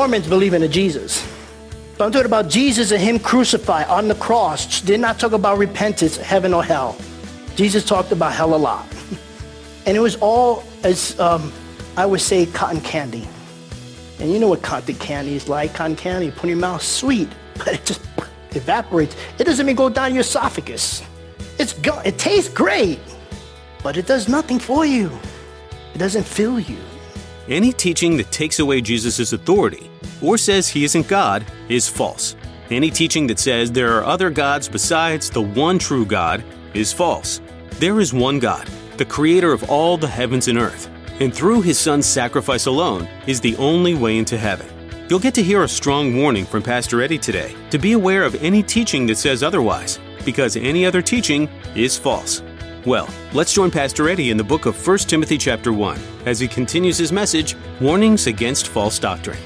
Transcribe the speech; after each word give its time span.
Mormons 0.00 0.26
believe 0.26 0.54
in 0.54 0.62
a 0.62 0.68
Jesus. 0.68 1.22
But 1.98 2.06
I'm 2.06 2.10
talking 2.10 2.24
about 2.24 2.48
Jesus 2.48 2.90
and 2.90 3.02
him 3.02 3.18
crucified 3.18 3.86
on 3.88 4.08
the 4.08 4.14
cross. 4.14 4.80
Did 4.80 4.98
not 4.98 5.18
talk 5.18 5.32
about 5.32 5.58
repentance, 5.58 6.16
heaven 6.16 6.54
or 6.54 6.64
hell. 6.64 6.96
Jesus 7.54 7.84
talked 7.84 8.10
about 8.10 8.32
hell 8.32 8.54
a 8.54 8.56
lot. 8.56 8.86
And 9.84 9.96
it 9.98 10.00
was 10.00 10.16
all, 10.16 10.64
as 10.84 11.20
um, 11.20 11.52
I 11.98 12.06
would 12.06 12.22
say, 12.22 12.46
cotton 12.46 12.80
candy. 12.80 13.28
And 14.20 14.32
you 14.32 14.38
know 14.38 14.48
what 14.48 14.62
cotton 14.62 14.94
candy 14.94 15.34
is 15.34 15.50
like. 15.50 15.74
Cotton 15.74 15.96
candy, 15.96 16.30
put 16.30 16.44
in 16.44 16.48
your 16.50 16.58
mouth, 16.58 16.80
sweet, 16.80 17.28
but 17.58 17.68
it 17.68 17.84
just 17.84 18.00
evaporates. 18.52 19.14
It 19.38 19.44
doesn't 19.44 19.66
even 19.66 19.76
go 19.76 19.90
down 19.90 20.14
your 20.14 20.22
esophagus. 20.22 21.02
It's 21.58 21.74
go- 21.74 22.00
it 22.06 22.16
tastes 22.16 22.50
great, 22.50 23.00
but 23.82 23.98
it 23.98 24.06
does 24.06 24.28
nothing 24.28 24.58
for 24.58 24.86
you. 24.86 25.10
It 25.94 25.98
doesn't 25.98 26.24
fill 26.24 26.58
you. 26.58 26.78
Any 27.50 27.72
teaching 27.72 28.16
that 28.16 28.30
takes 28.30 28.60
away 28.60 28.80
Jesus' 28.80 29.32
authority 29.32 29.90
or 30.22 30.38
says 30.38 30.68
he 30.68 30.84
isn't 30.84 31.08
God 31.08 31.44
is 31.68 31.88
false. 31.88 32.36
Any 32.70 32.92
teaching 32.92 33.26
that 33.26 33.40
says 33.40 33.72
there 33.72 33.98
are 33.98 34.04
other 34.04 34.30
gods 34.30 34.68
besides 34.68 35.28
the 35.28 35.42
one 35.42 35.76
true 35.76 36.06
God 36.06 36.44
is 36.74 36.92
false. 36.92 37.40
There 37.80 37.98
is 37.98 38.14
one 38.14 38.38
God, 38.38 38.68
the 38.98 39.04
creator 39.04 39.52
of 39.52 39.68
all 39.68 39.96
the 39.96 40.06
heavens 40.06 40.46
and 40.46 40.58
earth, 40.58 40.88
and 41.18 41.34
through 41.34 41.62
his 41.62 41.76
son's 41.76 42.06
sacrifice 42.06 42.66
alone 42.66 43.08
is 43.26 43.40
the 43.40 43.56
only 43.56 43.94
way 43.94 44.16
into 44.16 44.38
heaven. 44.38 44.68
You'll 45.08 45.18
get 45.18 45.34
to 45.34 45.42
hear 45.42 45.64
a 45.64 45.68
strong 45.68 46.16
warning 46.16 46.46
from 46.46 46.62
Pastor 46.62 47.02
Eddie 47.02 47.18
today 47.18 47.56
to 47.70 47.78
be 47.78 47.94
aware 47.94 48.22
of 48.22 48.36
any 48.36 48.62
teaching 48.62 49.06
that 49.08 49.18
says 49.18 49.42
otherwise, 49.42 49.98
because 50.24 50.56
any 50.56 50.86
other 50.86 51.02
teaching 51.02 51.48
is 51.74 51.98
false. 51.98 52.44
Well, 52.86 53.10
let's 53.34 53.52
join 53.52 53.70
Pastor 53.70 54.08
Eddie 54.08 54.30
in 54.30 54.38
the 54.38 54.44
book 54.44 54.64
of 54.64 54.86
1 54.86 54.98
Timothy 55.00 55.36
chapter 55.36 55.70
1 55.70 56.00
as 56.24 56.40
he 56.40 56.48
continues 56.48 56.96
his 56.96 57.12
message, 57.12 57.54
Warnings 57.78 58.26
Against 58.26 58.68
False 58.68 58.98
Doctrine. 58.98 59.36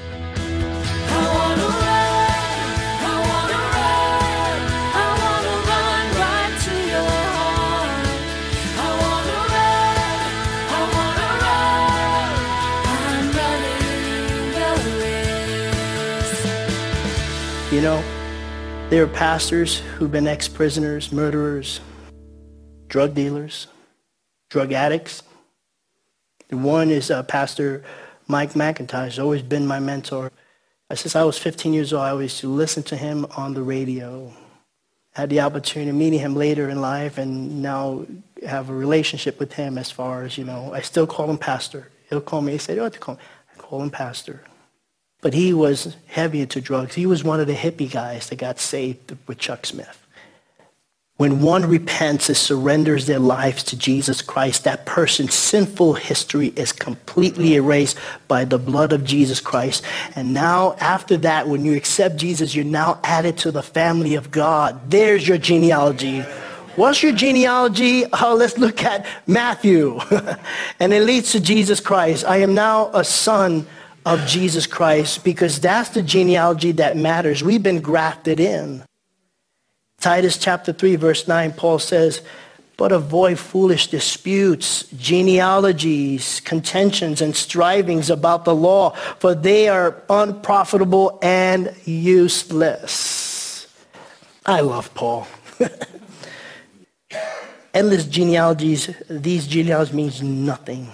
You 17.69 17.81
know, 17.81 18.01
there 18.89 19.03
are 19.03 19.07
pastors 19.07 19.79
who've 19.79 20.09
been 20.09 20.25
ex-prisoners, 20.25 21.11
murderers, 21.11 21.81
drug 22.87 23.13
dealers, 23.13 23.67
drug 24.49 24.71
addicts. 24.71 25.23
One 26.49 26.91
is 26.91 27.11
uh, 27.11 27.23
Pastor 27.23 27.83
Mike 28.27 28.53
MacIntosh. 28.53 29.05
He's 29.05 29.19
always 29.19 29.41
been 29.41 29.67
my 29.67 29.79
mentor. 29.79 30.31
Since 30.93 31.15
I 31.15 31.23
was 31.23 31.37
15 31.37 31.73
years 31.73 31.93
old, 31.93 32.03
I 32.03 32.21
used 32.21 32.39
to 32.39 32.49
listen 32.49 32.83
to 32.83 32.95
him 32.95 33.25
on 33.35 33.53
the 33.53 33.63
radio. 33.63 34.31
I 35.15 35.21
had 35.21 35.29
the 35.29 35.41
opportunity 35.41 35.89
of 35.89 35.95
meeting 35.95 36.19
him 36.19 36.35
later 36.35 36.69
in 36.69 36.79
life 36.79 37.17
and 37.17 37.61
now 37.61 38.05
have 38.45 38.69
a 38.69 38.73
relationship 38.73 39.39
with 39.39 39.53
him 39.53 39.77
as 39.77 39.89
far 39.89 40.23
as, 40.23 40.37
you 40.37 40.43
know, 40.43 40.73
I 40.73 40.81
still 40.81 41.07
call 41.07 41.29
him 41.29 41.37
pastor. 41.37 41.89
He'll 42.09 42.21
call 42.21 42.41
me, 42.41 42.51
he 42.53 42.57
said, 42.59 42.77
what 42.77 42.93
to 42.93 42.99
call 42.99 43.15
him? 43.15 43.21
I 43.51 43.59
call 43.59 43.81
him 43.81 43.89
pastor. 43.89 44.41
But 45.21 45.33
he 45.33 45.53
was 45.53 45.95
heavy 46.05 46.41
into 46.41 46.61
drugs. 46.61 46.93
He 46.93 47.07
was 47.07 47.23
one 47.23 47.39
of 47.39 47.47
the 47.47 47.55
hippie 47.55 47.91
guys 47.91 48.29
that 48.29 48.35
got 48.35 48.59
saved 48.59 49.17
with 49.25 49.39
Chuck 49.39 49.65
Smith. 49.65 50.04
When 51.17 51.41
one 51.41 51.69
repents 51.69 52.27
and 52.27 52.37
surrenders 52.37 53.05
their 53.05 53.19
lives 53.19 53.63
to 53.65 53.77
Jesus 53.77 54.21
Christ, 54.21 54.65
that 54.65 54.85
person's 54.85 55.33
sinful 55.33 55.93
history 55.93 56.47
is 56.57 56.73
completely 56.73 57.55
erased 57.55 57.97
by 58.27 58.43
the 58.43 58.59
blood 58.59 58.91
of 58.91 59.05
Jesus 59.05 59.39
Christ. 59.39 59.81
And 60.17 60.33
now, 60.33 60.73
after 60.73 61.15
that, 61.17 61.47
when 61.47 61.63
you 61.63 61.73
accept 61.73 62.17
Jesus, 62.17 62.53
you're 62.53 62.65
now 62.65 62.99
added 63.01 63.37
to 63.39 63.51
the 63.51 63.63
family 63.63 64.15
of 64.15 64.29
God. 64.29 64.91
There's 64.91 65.25
your 65.25 65.37
genealogy. 65.37 66.19
What's 66.75 67.01
your 67.01 67.13
genealogy? 67.13 68.03
Oh, 68.11 68.35
let's 68.37 68.57
look 68.57 68.83
at 68.83 69.07
Matthew. 69.25 69.97
and 70.81 70.91
it 70.91 71.03
leads 71.03 71.31
to 71.31 71.39
Jesus 71.39 71.79
Christ. 71.79 72.25
I 72.25 72.37
am 72.37 72.53
now 72.53 72.91
a 72.93 73.05
son 73.05 73.65
of 74.05 74.25
Jesus 74.27 74.67
Christ 74.67 75.23
because 75.23 75.61
that's 75.61 75.91
the 75.91 76.03
genealogy 76.03 76.73
that 76.73 76.97
matters. 76.97 77.41
We've 77.41 77.63
been 77.63 77.79
grafted 77.79 78.41
in. 78.41 78.83
Titus 80.05 80.37
chapter 80.37 80.71
3, 80.71 80.97
verse 80.97 81.27
9, 81.27 81.53
Paul 81.53 81.79
says, 81.79 82.21
but 82.77 82.91
avoid 82.91 83.39
foolish 83.39 83.87
disputes, 83.87 84.85
genealogies, 84.95 86.41
contentions, 86.41 87.21
and 87.21 87.35
strivings 87.35 88.11
about 88.11 88.45
the 88.45 88.53
law, 88.53 88.91
for 89.17 89.33
they 89.33 89.67
are 89.67 90.03
unprofitable 90.07 91.17
and 91.23 91.73
useless. 91.85 93.65
I 94.45 94.59
love 94.59 94.93
Paul. 94.93 95.27
Endless 97.73 98.05
genealogies, 98.05 98.95
these 99.09 99.47
genealogies 99.47 99.95
means 99.95 100.21
nothing. 100.21 100.87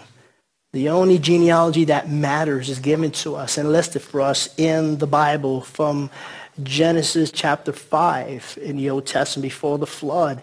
The 0.71 0.87
only 0.87 1.19
genealogy 1.19 1.83
that 1.83 2.09
matters 2.09 2.69
is 2.69 2.79
given 2.79 3.11
to 3.11 3.35
us 3.35 3.57
and 3.57 3.73
listed 3.73 4.03
for 4.03 4.21
us 4.21 4.57
in 4.57 4.99
the 4.99 5.07
Bible 5.07 5.59
from 5.59 6.09
Genesis 6.63 7.31
chapter 7.31 7.71
5 7.71 8.59
in 8.61 8.77
the 8.77 8.89
Old 8.89 9.05
Testament 9.05 9.43
before 9.43 9.77
the 9.77 9.87
flood. 9.87 10.41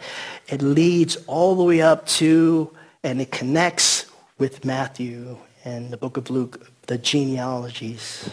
It 0.48 0.62
leads 0.62 1.16
all 1.26 1.54
the 1.54 1.64
way 1.64 1.82
up 1.82 2.06
to, 2.06 2.70
and 3.02 3.20
it 3.20 3.30
connects 3.30 4.06
with 4.38 4.64
Matthew 4.64 5.36
and 5.64 5.90
the 5.90 5.96
book 5.96 6.16
of 6.16 6.30
Luke, 6.30 6.70
the 6.86 6.98
genealogies 6.98 8.30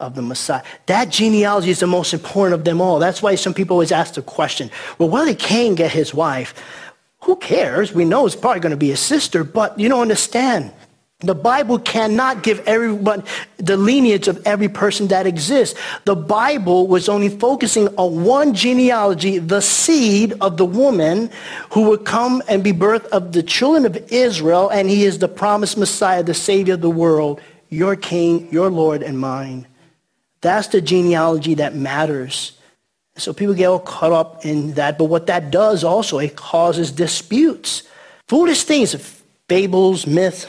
of 0.00 0.14
the 0.14 0.22
Messiah. 0.22 0.62
That 0.86 1.08
genealogy 1.08 1.70
is 1.70 1.80
the 1.80 1.86
most 1.86 2.12
important 2.12 2.54
of 2.54 2.64
them 2.64 2.80
all. 2.80 2.98
That's 2.98 3.22
why 3.22 3.36
some 3.36 3.54
people 3.54 3.74
always 3.74 3.92
ask 3.92 4.14
the 4.14 4.22
question, 4.22 4.70
well, 4.98 5.08
why 5.08 5.24
did 5.24 5.38
Cain 5.38 5.74
get 5.74 5.92
his 5.92 6.12
wife? 6.12 6.54
Who 7.22 7.36
cares? 7.36 7.92
We 7.92 8.04
know 8.04 8.26
it's 8.26 8.36
probably 8.36 8.60
going 8.60 8.72
to 8.72 8.76
be 8.76 8.90
his 8.90 9.00
sister, 9.00 9.44
but 9.44 9.78
you 9.78 9.88
don't 9.88 10.02
understand. 10.02 10.72
The 11.20 11.34
Bible 11.34 11.78
cannot 11.78 12.42
give 12.42 12.60
everyone 12.66 13.24
the 13.56 13.76
lineage 13.76 14.28
of 14.28 14.44
every 14.46 14.68
person 14.68 15.08
that 15.08 15.26
exists. 15.26 15.78
The 16.04 16.16
Bible 16.16 16.86
was 16.86 17.08
only 17.08 17.30
focusing 17.30 17.88
on 17.96 18.24
one 18.24 18.52
genealogy, 18.52 19.38
the 19.38 19.62
seed 19.62 20.34
of 20.40 20.56
the 20.56 20.66
woman 20.66 21.30
who 21.70 21.88
would 21.88 22.04
come 22.04 22.42
and 22.48 22.62
be 22.62 22.72
birth 22.72 23.06
of 23.06 23.32
the 23.32 23.42
children 23.42 23.86
of 23.86 24.12
Israel, 24.12 24.68
and 24.68 24.90
he 24.90 25.04
is 25.04 25.18
the 25.18 25.28
promised 25.28 25.78
Messiah, 25.78 26.22
the 26.22 26.34
Savior 26.34 26.74
of 26.74 26.82
the 26.82 26.90
world, 26.90 27.40
your 27.70 27.96
King, 27.96 28.52
your 28.52 28.70
Lord, 28.70 29.02
and 29.02 29.18
mine. 29.18 29.66
That's 30.40 30.68
the 30.68 30.82
genealogy 30.82 31.54
that 31.54 31.74
matters. 31.74 32.58
So 33.16 33.32
people 33.32 33.54
get 33.54 33.66
all 33.66 33.78
caught 33.78 34.12
up 34.12 34.44
in 34.44 34.74
that, 34.74 34.98
but 34.98 35.04
what 35.04 35.28
that 35.28 35.50
does 35.50 35.84
also, 35.84 36.18
it 36.18 36.36
causes 36.36 36.90
disputes. 36.90 37.84
Foolish 38.28 38.64
things, 38.64 38.94
fables, 39.48 40.06
myths, 40.06 40.46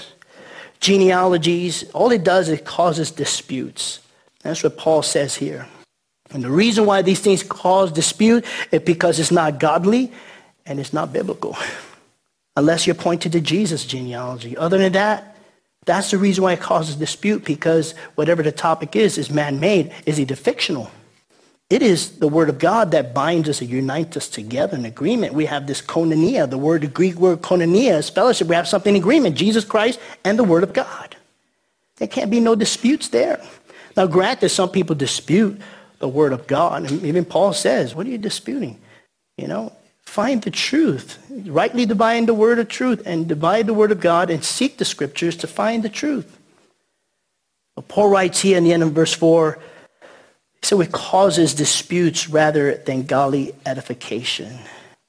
genealogies, 0.85 1.89
all 1.91 2.11
it 2.11 2.23
does 2.23 2.47
is 2.47 2.61
causes 2.61 3.09
disputes. 3.09 3.99
That's 4.43 4.63
what 4.63 4.77
Paul 4.77 5.01
says 5.01 5.35
here. 5.35 5.67
And 6.31 6.43
the 6.43 6.51
reason 6.51 6.85
why 6.85 7.01
these 7.01 7.19
things 7.19 7.41
cause 7.41 7.91
dispute 7.91 8.45
is 8.71 8.81
because 8.81 9.19
it's 9.19 9.31
not 9.31 9.59
godly 9.59 10.11
and 10.65 10.79
it's 10.79 10.93
not 10.93 11.11
biblical. 11.11 11.57
Unless 12.55 12.85
you're 12.85 12.95
pointed 12.95 13.31
to 13.31 13.41
Jesus' 13.41 13.83
genealogy. 13.83 14.55
Other 14.55 14.77
than 14.77 14.93
that, 14.93 15.35
that's 15.85 16.11
the 16.11 16.19
reason 16.19 16.43
why 16.43 16.53
it 16.53 16.61
causes 16.61 16.95
dispute 16.95 17.43
because 17.43 17.93
whatever 18.13 18.43
the 18.43 18.51
topic 18.51 18.95
is, 18.95 19.17
is 19.17 19.29
man-made. 19.29 19.91
Is 20.05 20.19
either 20.19 20.35
fictional 20.35 20.91
it 21.69 21.81
is 21.81 22.19
the 22.19 22.27
word 22.27 22.49
of 22.49 22.59
God 22.59 22.91
that 22.91 23.13
binds 23.13 23.49
us 23.49 23.61
and 23.61 23.69
unites 23.69 24.15
us 24.17 24.29
together 24.29 24.77
in 24.77 24.85
agreement. 24.85 25.33
We 25.33 25.45
have 25.45 25.65
this 25.65 25.81
koinonia, 25.81 26.49
the 26.49 26.59
word, 26.59 26.81
the 26.81 26.87
Greek 26.87 27.15
word 27.15 27.41
koinonia 27.41 27.97
is 27.97 28.09
fellowship. 28.09 28.47
We 28.47 28.55
have 28.55 28.67
something 28.67 28.95
in 28.95 29.01
agreement, 29.01 29.35
Jesus 29.35 29.65
Christ 29.65 29.99
and 30.23 30.37
the 30.37 30.43
word 30.43 30.63
of 30.63 30.73
God. 30.73 31.15
There 31.97 32.07
can't 32.07 32.29
be 32.29 32.39
no 32.39 32.55
disputes 32.55 33.07
there. 33.07 33.43
Now, 33.97 34.05
granted, 34.05 34.49
some 34.49 34.69
people 34.69 34.95
dispute 34.95 35.59
the 35.99 36.07
word 36.07 36.33
of 36.33 36.45
God. 36.45 36.91
And 36.91 37.03
even 37.03 37.25
Paul 37.25 37.53
says, 37.53 37.95
what 37.95 38.05
are 38.05 38.09
you 38.09 38.17
disputing? 38.17 38.79
You 39.37 39.47
know, 39.47 39.73
find 40.03 40.41
the 40.41 40.51
truth. 40.51 41.17
Rightly 41.29 41.85
divide 41.85 42.27
the 42.27 42.33
word 42.33 42.59
of 42.59 42.67
truth 42.67 43.01
and 43.05 43.27
divide 43.27 43.65
the 43.65 43.73
word 43.73 43.91
of 43.91 44.01
God 44.01 44.29
and 44.29 44.43
seek 44.43 44.77
the 44.77 44.85
scriptures 44.85 45.35
to 45.37 45.47
find 45.47 45.81
the 45.81 45.89
truth. 45.89 46.37
But 47.75 47.87
Paul 47.87 48.09
writes 48.09 48.41
here 48.41 48.57
in 48.57 48.65
the 48.65 48.73
end 48.73 48.83
of 48.83 48.91
verse 48.91 49.13
4, 49.13 49.57
said 50.65 50.79
it 50.81 50.91
causes 50.91 51.53
disputes 51.53 52.27
rather 52.27 52.75
than 52.75 53.03
godly 53.03 53.53
edification. 53.65 54.57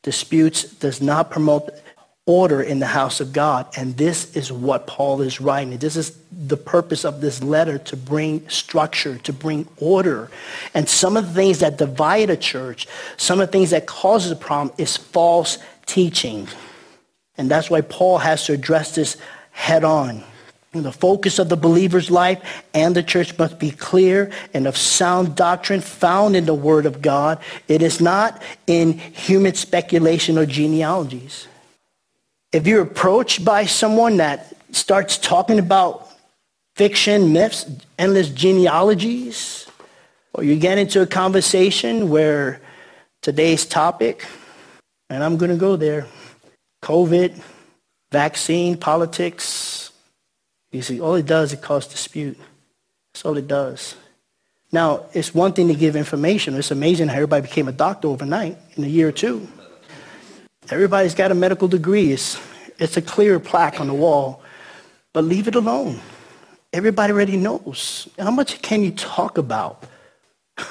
Disputes 0.03 0.65
does 0.65 1.01
not 1.01 1.31
promote 1.31 1.71
order 2.27 2.61
in 2.61 2.81
the 2.81 2.87
house 2.87 3.21
of 3.21 3.33
God. 3.33 3.67
And 3.77 3.97
this 3.97 4.37
is 4.37 4.53
what 4.53 4.87
Paul 4.87 5.23
is 5.23 5.41
writing. 5.41 5.79
This 5.79 5.97
is 5.97 6.19
the 6.31 6.57
purpose 6.57 7.05
of 7.05 7.21
this 7.21 7.43
letter 7.43 7.79
to 7.79 7.97
bring 7.97 8.49
structure, 8.49 9.17
to 9.19 9.33
bring 9.33 9.69
order. 9.79 10.31
And 10.75 10.89
some 10.89 11.17
of 11.17 11.29
the 11.29 11.35
things 11.35 11.61
that 11.61 11.79
divide 11.79 12.29
a 12.29 12.37
church, 12.37 12.89
some 13.17 13.41
of 13.41 13.49
the 13.49 13.53
things 13.53 13.71
that 13.71 13.87
causes 13.87 14.33
a 14.33 14.37
problem 14.37 14.75
is 14.77 14.97
false 14.97 15.59
teaching. 15.87 16.49
And 17.39 17.49
that's 17.49 17.71
why 17.71 17.81
Paul 17.81 18.19
has 18.19 18.45
to 18.47 18.53
address 18.53 18.95
this 18.95 19.17
head 19.53 19.85
on. 19.85 20.25
The 20.83 20.93
focus 20.93 21.39
of 21.39 21.49
the 21.49 21.57
believer's 21.57 22.11
life 22.11 22.65
and 22.75 22.95
the 22.95 23.03
church 23.03 23.37
must 23.39 23.59
be 23.59 23.71
clear 23.71 24.31
and 24.55 24.67
of 24.67 24.77
sound 24.77 25.37
doctrine 25.37 25.81
found 25.81 26.37
in 26.37 26.47
the 26.47 26.55
Word 26.55 26.87
of 26.87 27.03
God. 27.03 27.39
It 27.69 27.83
is 27.83 28.01
not 28.01 28.43
in 28.67 28.99
human 28.99 29.55
speculation 29.55 30.39
or 30.39 30.47
genealogies. 30.47 31.49
If 32.53 32.67
you're 32.67 32.83
approached 32.83 33.45
by 33.45 33.67
someone 33.67 34.19
that 34.19 34.55
starts 34.73 35.19
talking 35.19 35.59
about 35.59 36.11
fiction, 36.77 37.33
myths, 37.33 37.71
endless 37.99 38.29
genealogies, 38.29 39.67
or 40.35 40.45
you 40.45 40.57
get 40.57 40.79
into 40.79 41.01
a 41.01 41.07
conversation 41.07 42.11
where 42.11 42.61
today's 43.23 43.65
topic, 43.65 44.27
and 45.09 45.25
I'm 45.25 45.37
going 45.37 45.51
to 45.51 45.57
go 45.57 45.77
there, 45.77 46.07
COVID, 46.83 47.41
vaccine, 48.13 48.77
politics. 48.77 49.76
You 50.73 50.83
see, 50.83 51.01
all 51.01 51.15
it 51.15 51.27
does 51.27 51.53
is 51.53 51.61
cause 51.61 51.87
dispute. 51.87 52.39
That's 53.13 53.25
all 53.25 53.37
it 53.37 53.49
does. 53.49 53.97
Now, 54.73 55.07
it's 55.13 55.35
one 55.35 55.53
thing 55.53 55.69
to 55.69 55.75
give 55.75 55.97
information. 55.97 56.55
It's 56.57 56.71
amazing 56.71 57.09
how 57.09 57.15
everybody 57.15 57.43
became 57.43 57.69
a 57.69 57.73
doctor 57.73 58.09
overnight 58.09 58.59
in 58.77 58.85
a 58.85 58.89
year 58.89 59.09
or 59.09 59.13
two. 59.13 59.47
Everybody's 60.71 61.15
got 61.15 61.31
a 61.31 61.35
medical 61.35 61.69
degree. 61.69 62.13
It's, 62.13 62.41
it's 62.79 62.97
a 62.97 63.03
clear 63.03 63.39
plaque 63.39 63.81
on 63.81 63.87
the 63.87 63.95
wall. 63.95 64.43
But 65.13 65.25
leave 65.25 65.49
it 65.49 65.55
alone. 65.55 66.01
Everybody 66.73 67.13
already 67.13 67.37
knows. 67.37 68.09
How 68.19 68.31
much 68.31 68.61
can 68.61 68.83
you 68.83 68.91
talk 68.91 69.39
about? 69.39 69.85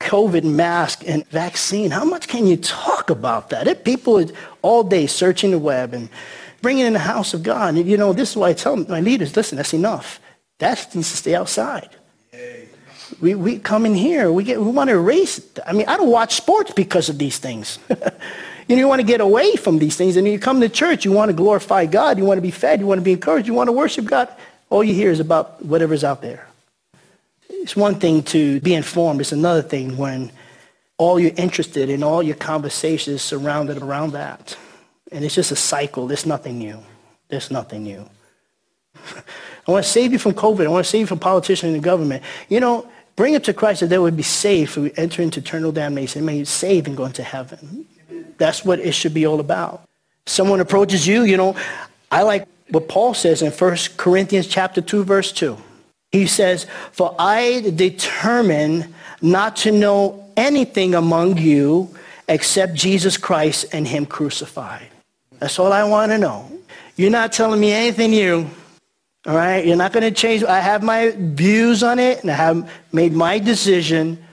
COVID 0.00 0.44
mask 0.44 1.02
and 1.06 1.26
vaccine. 1.28 1.90
How 1.90 2.04
much 2.04 2.28
can 2.28 2.46
you 2.46 2.56
talk 2.56 3.10
about 3.10 3.50
that? 3.50 3.66
If 3.66 3.84
people 3.84 4.20
are 4.20 4.26
all 4.62 4.84
day 4.84 5.06
searching 5.06 5.50
the 5.50 5.58
web 5.58 5.94
and 5.94 6.08
bringing 6.64 6.86
in 6.86 6.94
the 6.94 6.98
house 6.98 7.34
of 7.34 7.42
God, 7.42 7.74
and 7.74 7.86
you 7.86 7.98
know, 7.98 8.14
this 8.14 8.30
is 8.30 8.36
why 8.36 8.48
I 8.48 8.54
tell 8.54 8.74
my 8.74 9.00
leaders, 9.00 9.36
listen, 9.36 9.56
that's 9.56 9.74
enough. 9.74 10.18
That 10.60 10.94
needs 10.94 11.10
to 11.10 11.16
stay 11.18 11.34
outside. 11.34 11.90
We, 13.20 13.34
we 13.34 13.58
come 13.58 13.84
in 13.84 13.94
here, 13.94 14.32
we, 14.32 14.44
get, 14.44 14.58
we 14.58 14.70
want 14.70 14.88
to 14.88 14.96
erase. 14.96 15.40
I 15.66 15.74
mean, 15.74 15.86
I 15.86 15.98
don't 15.98 16.10
watch 16.10 16.36
sports 16.36 16.72
because 16.72 17.10
of 17.10 17.18
these 17.18 17.36
things. 17.36 17.78
you 17.90 18.76
know, 18.76 18.76
you 18.76 18.88
want 18.88 19.00
to 19.00 19.06
get 19.06 19.20
away 19.20 19.56
from 19.56 19.78
these 19.78 19.94
things. 19.94 20.16
And 20.16 20.26
you 20.26 20.38
come 20.38 20.62
to 20.62 20.70
church, 20.70 21.04
you 21.04 21.12
want 21.12 21.28
to 21.28 21.34
glorify 21.34 21.84
God, 21.84 22.16
you 22.16 22.24
want 22.24 22.38
to 22.38 22.42
be 22.42 22.50
fed, 22.50 22.80
you 22.80 22.86
want 22.86 22.98
to 22.98 23.04
be 23.04 23.12
encouraged, 23.12 23.46
you 23.46 23.52
want 23.52 23.68
to 23.68 23.72
worship 23.72 24.06
God. 24.06 24.28
All 24.70 24.82
you 24.82 24.94
hear 24.94 25.10
is 25.10 25.20
about 25.20 25.62
whatever's 25.62 26.02
out 26.02 26.22
there. 26.22 26.48
It's 27.50 27.76
one 27.76 27.96
thing 27.96 28.22
to 28.24 28.58
be 28.60 28.72
informed. 28.72 29.20
It's 29.20 29.32
another 29.32 29.62
thing 29.62 29.98
when 29.98 30.32
all 30.96 31.20
you're 31.20 31.36
interested 31.36 31.90
in, 31.90 32.02
all 32.02 32.22
your 32.22 32.36
conversations 32.36 33.20
surrounded 33.20 33.78
around 33.82 34.12
that. 34.12 34.56
And 35.14 35.24
it's 35.24 35.36
just 35.36 35.52
a 35.52 35.56
cycle. 35.56 36.08
There's 36.08 36.26
nothing 36.26 36.58
new. 36.58 36.80
There's 37.28 37.48
nothing 37.48 37.84
new. 37.84 38.04
I 39.66 39.70
want 39.70 39.84
to 39.84 39.90
save 39.90 40.12
you 40.12 40.18
from 40.18 40.32
COVID. 40.32 40.66
I 40.66 40.68
want 40.68 40.84
to 40.84 40.90
save 40.90 41.02
you 41.02 41.06
from 41.06 41.20
politicians 41.20 41.72
and 41.72 41.80
the 41.80 41.84
government. 41.84 42.24
You 42.48 42.58
know, 42.58 42.90
bring 43.14 43.34
it 43.34 43.44
to 43.44 43.54
Christ 43.54 43.80
that 43.80 43.86
they 43.86 43.98
would 43.98 44.16
be 44.16 44.24
saved 44.24 44.70
if 44.70 44.76
we 44.76 44.92
enter 44.96 45.22
into 45.22 45.38
eternal 45.38 45.70
damnation. 45.70 46.24
May 46.24 46.40
be 46.40 46.44
saved 46.44 46.88
and 46.88 46.96
go 46.96 47.04
into 47.04 47.22
heaven. 47.22 47.86
That's 48.38 48.64
what 48.64 48.80
it 48.80 48.90
should 48.90 49.14
be 49.14 49.24
all 49.24 49.38
about. 49.38 49.82
Someone 50.26 50.58
approaches 50.58 51.06
you, 51.06 51.22
you 51.22 51.36
know, 51.36 51.56
I 52.10 52.22
like 52.22 52.48
what 52.70 52.88
Paul 52.88 53.14
says 53.14 53.40
in 53.40 53.52
1 53.52 53.76
Corinthians 53.96 54.48
chapter 54.48 54.80
2, 54.80 55.04
verse 55.04 55.30
2. 55.30 55.56
He 56.10 56.26
says, 56.26 56.66
For 56.90 57.14
I 57.20 57.72
determine 57.76 58.92
not 59.22 59.54
to 59.56 59.70
know 59.70 60.28
anything 60.36 60.96
among 60.96 61.38
you 61.38 61.94
except 62.28 62.74
Jesus 62.74 63.16
Christ 63.16 63.66
and 63.72 63.86
him 63.86 64.06
crucified. 64.06 64.88
That's 65.44 65.58
all 65.58 65.74
I 65.74 65.84
want 65.84 66.10
to 66.10 66.16
know. 66.16 66.50
You're 66.96 67.10
not 67.10 67.30
telling 67.30 67.60
me 67.60 67.70
anything 67.70 68.12
new. 68.12 68.48
All 69.26 69.36
right? 69.36 69.62
You're 69.62 69.76
not 69.76 69.92
going 69.92 70.04
to 70.04 70.10
change. 70.10 70.42
I 70.42 70.58
have 70.58 70.82
my 70.82 71.12
views 71.14 71.82
on 71.82 71.98
it 71.98 72.22
and 72.22 72.30
I 72.30 72.34
have 72.34 72.72
made 72.94 73.12
my 73.12 73.38
decision. 73.38 74.24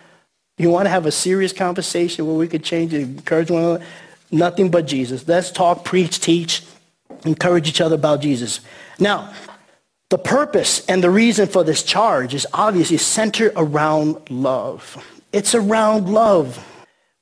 You 0.57 0.69
want 0.69 0.85
to 0.85 0.89
have 0.89 1.05
a 1.05 1.11
serious 1.11 1.51
conversation 1.51 2.25
where 2.25 2.37
we 2.37 2.47
could 2.47 2.63
change 2.63 2.93
it, 2.93 3.01
encourage 3.01 3.51
one 3.51 3.61
another? 3.61 3.85
Nothing 4.31 4.71
but 4.71 4.87
Jesus. 4.87 5.27
Let's 5.27 5.51
talk, 5.51 5.83
preach, 5.83 6.21
teach, 6.21 6.63
encourage 7.25 7.67
each 7.67 7.81
other 7.81 7.95
about 7.95 8.21
Jesus. 8.21 8.61
Now, 8.97 9.33
the 10.11 10.17
purpose 10.17 10.85
and 10.85 11.03
the 11.03 11.09
reason 11.09 11.45
for 11.45 11.65
this 11.65 11.83
charge 11.83 12.33
is 12.33 12.47
obviously 12.53 12.95
centered 12.95 13.51
around 13.57 14.29
love. 14.29 15.05
It's 15.33 15.53
around 15.55 16.07
love. 16.07 16.65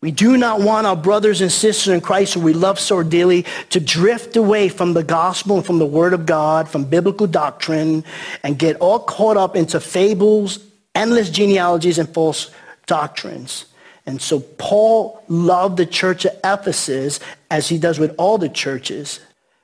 We 0.01 0.11
do 0.11 0.37
not 0.37 0.61
want 0.61 0.87
our 0.87 0.95
brothers 0.95 1.41
and 1.41 1.51
sisters 1.51 1.93
in 1.93 1.99
Christ 1.99 2.33
who 2.33 2.39
we 2.39 2.53
love 2.53 2.79
so 2.79 3.03
dearly 3.03 3.45
to 3.71 3.81
drift 3.81 4.37
away 4.37 4.69
from 4.69 4.93
the 4.93 5.03
gospel 5.03 5.57
and 5.57 5.65
from 5.65 5.77
the 5.77 5.85
word 5.85 6.13
of 6.13 6.25
God, 6.25 6.69
from 6.69 6.85
biblical 6.85 7.27
doctrine, 7.27 8.05
and 8.41 8.57
get 8.57 8.77
all 8.77 8.99
caught 8.99 9.35
up 9.35 9.57
into 9.57 9.81
fables, 9.81 10.59
endless 10.95 11.29
genealogies, 11.29 11.97
and 11.97 12.07
false 12.13 12.49
doctrines. 12.85 13.65
And 14.05 14.21
so 14.21 14.39
Paul 14.39 15.21
loved 15.27 15.75
the 15.75 15.85
church 15.85 16.23
of 16.23 16.31
Ephesus 16.45 17.19
as 17.51 17.67
he 17.67 17.77
does 17.77 17.99
with 17.99 18.15
all 18.17 18.37
the 18.37 18.47
churches. 18.47 19.19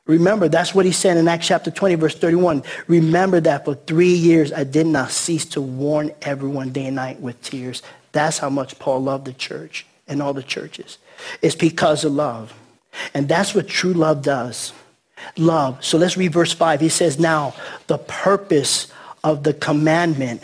Remember, 0.06 0.50
that's 0.50 0.76
what 0.76 0.86
he 0.86 0.92
said 0.92 1.16
in 1.16 1.30
Acts 1.30 1.48
chapter 1.48 1.72
20, 1.72 1.96
verse 1.96 2.14
31. 2.14 2.62
Remember 2.88 3.40
that 3.40 3.64
for 3.64 3.76
three 3.76 4.14
years 4.14 4.52
I 4.52 4.66
did 4.66 4.86
not 4.86 5.12
cease 5.12 5.46
to 5.46 5.62
warn 5.62 6.12
everyone 6.24 6.74
day 6.74 6.88
and 6.88 6.98
night 6.98 7.22
with 7.22 7.42
tears. 7.42 7.82
That's 8.12 8.38
how 8.38 8.50
much 8.50 8.78
Paul 8.80 9.02
loved 9.04 9.26
the 9.26 9.34
church 9.34 9.86
and 10.07 10.22
all 10.22 10.34
the 10.34 10.44
churches. 10.44 10.98
It's 11.42 11.56
because 11.56 12.04
of 12.04 12.13
love. 12.13 12.54
And 13.13 13.28
that's 13.28 13.54
what 13.54 13.68
true 13.68 13.94
love 13.94 14.22
does. 14.22 14.74
Love. 15.38 15.84
So 15.84 15.98
let's 15.98 16.18
read 16.18 16.34
verse 16.34 16.54
5. 16.54 16.81
He 16.81 16.90
says, 16.90 17.19
Now, 17.19 17.54
the 17.88 17.98
purpose 17.98 18.92
of 19.24 19.44
the 19.44 19.54
commandment 19.54 20.42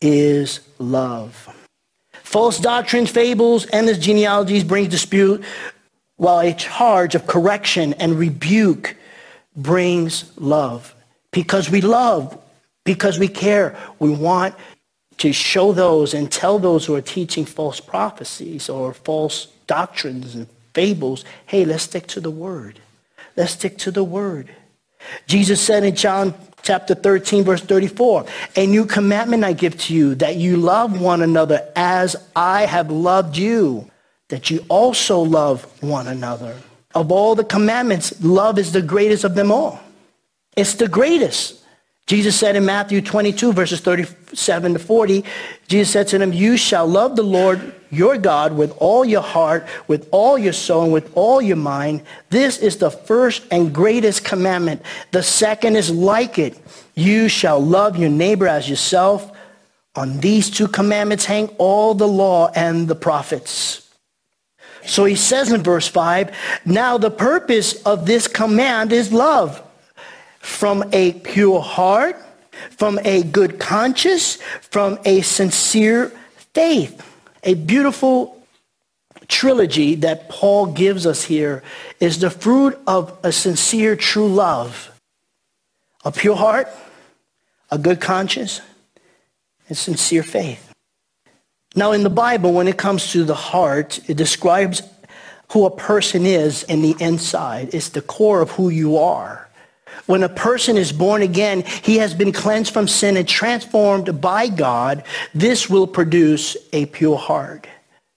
is 0.00 0.60
love. 0.78 1.48
False 2.22 2.58
doctrines, 2.58 3.10
fables, 3.10 3.64
and 3.64 3.74
endless 3.74 3.98
genealogies 3.98 4.62
bring 4.62 4.88
dispute, 4.88 5.42
while 6.16 6.40
a 6.40 6.54
charge 6.54 7.14
of 7.14 7.26
correction 7.26 7.94
and 7.94 8.18
rebuke 8.18 8.96
brings 9.56 10.30
love. 10.36 10.94
Because 11.32 11.70
we 11.70 11.80
love, 11.80 12.38
because 12.84 13.18
we 13.18 13.26
care, 13.26 13.76
we 13.98 14.10
want 14.10 14.54
to 15.20 15.32
show 15.32 15.72
those 15.72 16.12
and 16.12 16.30
tell 16.30 16.58
those 16.58 16.84
who 16.84 16.94
are 16.94 17.00
teaching 17.00 17.44
false 17.44 17.80
prophecies 17.80 18.68
or 18.68 18.92
false 18.92 19.46
doctrines 19.66 20.34
and 20.34 20.46
fables, 20.74 21.24
hey, 21.46 21.64
let's 21.64 21.84
stick 21.84 22.06
to 22.08 22.20
the 22.20 22.30
word. 22.30 22.80
Let's 23.36 23.52
stick 23.52 23.78
to 23.78 23.90
the 23.90 24.04
word. 24.04 24.50
Jesus 25.26 25.60
said 25.60 25.84
in 25.84 25.94
John 25.94 26.34
chapter 26.62 26.94
13, 26.94 27.44
verse 27.44 27.62
34, 27.62 28.26
a 28.56 28.66
new 28.66 28.84
commandment 28.84 29.44
I 29.44 29.54
give 29.54 29.78
to 29.78 29.94
you, 29.94 30.14
that 30.16 30.36
you 30.36 30.56
love 30.56 31.00
one 31.00 31.22
another 31.22 31.66
as 31.74 32.16
I 32.36 32.66
have 32.66 32.90
loved 32.90 33.36
you 33.36 33.90
that 34.30 34.48
you 34.48 34.64
also 34.68 35.20
love 35.20 35.64
one 35.82 36.06
another. 36.06 36.56
Of 36.94 37.12
all 37.12 37.34
the 37.34 37.44
commandments, 37.44 38.20
love 38.22 38.58
is 38.58 38.72
the 38.72 38.82
greatest 38.82 39.24
of 39.24 39.34
them 39.34 39.52
all. 39.52 39.78
It's 40.56 40.74
the 40.74 40.88
greatest. 40.88 41.59
Jesus 42.10 42.36
said 42.36 42.56
in 42.56 42.64
Matthew 42.64 43.00
22, 43.02 43.52
verses 43.52 43.78
37 43.82 44.72
to 44.72 44.78
40, 44.80 45.24
Jesus 45.68 45.92
said 45.92 46.08
to 46.08 46.18
them, 46.18 46.32
you 46.32 46.56
shall 46.56 46.84
love 46.84 47.14
the 47.14 47.22
Lord 47.22 47.72
your 47.88 48.18
God 48.18 48.56
with 48.56 48.74
all 48.78 49.04
your 49.04 49.22
heart, 49.22 49.64
with 49.86 50.08
all 50.10 50.36
your 50.36 50.52
soul, 50.52 50.82
and 50.82 50.92
with 50.92 51.08
all 51.14 51.40
your 51.40 51.54
mind. 51.54 52.02
This 52.28 52.58
is 52.58 52.78
the 52.78 52.90
first 52.90 53.44
and 53.52 53.72
greatest 53.72 54.24
commandment. 54.24 54.82
The 55.12 55.22
second 55.22 55.76
is 55.76 55.88
like 55.88 56.36
it. 56.36 56.58
You 56.96 57.28
shall 57.28 57.60
love 57.64 57.96
your 57.96 58.10
neighbor 58.10 58.48
as 58.48 58.68
yourself. 58.68 59.30
On 59.94 60.18
these 60.18 60.50
two 60.50 60.66
commandments 60.66 61.26
hang 61.26 61.46
all 61.58 61.94
the 61.94 62.08
law 62.08 62.50
and 62.56 62.88
the 62.88 62.96
prophets. 62.96 63.88
So 64.84 65.04
he 65.04 65.14
says 65.14 65.52
in 65.52 65.62
verse 65.62 65.86
5, 65.86 66.36
now 66.64 66.98
the 66.98 67.12
purpose 67.12 67.80
of 67.84 68.04
this 68.04 68.26
command 68.26 68.92
is 68.92 69.12
love 69.12 69.62
from 70.40 70.84
a 70.92 71.12
pure 71.12 71.60
heart, 71.60 72.16
from 72.70 72.98
a 73.04 73.22
good 73.22 73.60
conscience, 73.60 74.36
from 74.60 74.98
a 75.04 75.20
sincere 75.20 76.08
faith. 76.54 77.06
A 77.44 77.54
beautiful 77.54 78.44
trilogy 79.28 79.94
that 79.96 80.28
Paul 80.28 80.66
gives 80.66 81.06
us 81.06 81.24
here 81.24 81.62
is 82.00 82.18
the 82.18 82.30
fruit 82.30 82.78
of 82.86 83.16
a 83.22 83.32
sincere, 83.32 83.94
true 83.96 84.28
love. 84.28 84.90
A 86.04 86.10
pure 86.10 86.36
heart, 86.36 86.68
a 87.70 87.78
good 87.78 88.00
conscience, 88.00 88.60
and 89.68 89.76
sincere 89.76 90.22
faith. 90.22 90.72
Now, 91.76 91.92
in 91.92 92.02
the 92.02 92.10
Bible, 92.10 92.52
when 92.52 92.66
it 92.66 92.78
comes 92.78 93.12
to 93.12 93.22
the 93.22 93.34
heart, 93.34 94.00
it 94.08 94.16
describes 94.16 94.82
who 95.52 95.66
a 95.66 95.70
person 95.70 96.26
is 96.26 96.62
in 96.64 96.82
the 96.82 96.96
inside. 96.98 97.74
It's 97.74 97.90
the 97.90 98.02
core 98.02 98.40
of 98.40 98.50
who 98.52 98.70
you 98.70 98.96
are. 98.96 99.49
When 100.06 100.22
a 100.22 100.28
person 100.28 100.76
is 100.76 100.92
born 100.92 101.22
again, 101.22 101.62
he 101.82 101.98
has 101.98 102.14
been 102.14 102.32
cleansed 102.32 102.72
from 102.72 102.88
sin 102.88 103.16
and 103.16 103.28
transformed 103.28 104.20
by 104.20 104.48
God. 104.48 105.04
This 105.34 105.70
will 105.70 105.86
produce 105.86 106.56
a 106.72 106.86
pure 106.86 107.16
heart. 107.16 107.66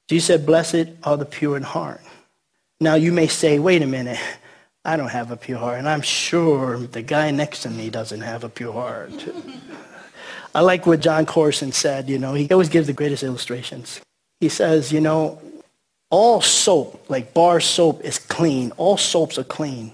Jesus 0.09 0.27
said, 0.27 0.45
blessed 0.45 0.87
are 1.03 1.17
the 1.17 1.25
pure 1.25 1.57
in 1.57 1.63
heart. 1.63 2.01
Now 2.79 2.95
you 2.95 3.11
may 3.11 3.27
say, 3.27 3.59
wait 3.59 3.81
a 3.81 3.87
minute, 3.87 4.19
I 4.83 4.97
don't 4.97 5.09
have 5.09 5.31
a 5.31 5.37
pure 5.37 5.57
heart. 5.57 5.79
And 5.79 5.87
I'm 5.87 6.01
sure 6.01 6.77
the 6.77 7.01
guy 7.01 7.31
next 7.31 7.61
to 7.63 7.69
me 7.69 7.89
doesn't 7.89 8.21
have 8.21 8.43
a 8.43 8.49
pure 8.49 8.73
heart. 8.73 9.11
I 10.55 10.61
like 10.61 10.85
what 10.85 10.99
Jon 10.99 11.25
Courson 11.25 11.71
said, 11.71 12.09
you 12.09 12.19
know, 12.19 12.33
he 12.33 12.49
always 12.51 12.69
gives 12.69 12.87
the 12.87 12.93
greatest 12.93 13.23
illustrations. 13.23 14.01
He 14.39 14.49
says, 14.49 14.91
you 14.91 15.01
know, 15.01 15.41
all 16.09 16.41
soap, 16.41 17.09
like 17.09 17.33
bar 17.33 17.59
soap, 17.59 18.01
is 18.03 18.19
clean. 18.19 18.71
All 18.77 18.97
soaps 18.97 19.39
are 19.39 19.43
clean. 19.43 19.91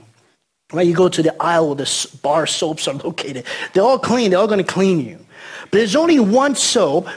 Right? 0.71 0.85
You 0.85 0.93
go 0.93 1.09
to 1.09 1.23
the 1.23 1.35
aisle 1.41 1.67
where 1.67 1.75
the 1.75 2.09
bar 2.21 2.45
soaps 2.45 2.87
are 2.87 2.93
located. 3.05 3.45
They're 3.73 3.83
all 3.83 3.99
clean. 3.99 4.31
They're 4.31 4.39
all 4.39 4.47
going 4.47 4.63
to 4.63 4.71
clean 4.71 4.99
you. 4.99 5.25
But 5.63 5.79
there's 5.79 5.95
only 5.95 6.19
one 6.19 6.55
soap 6.55 7.07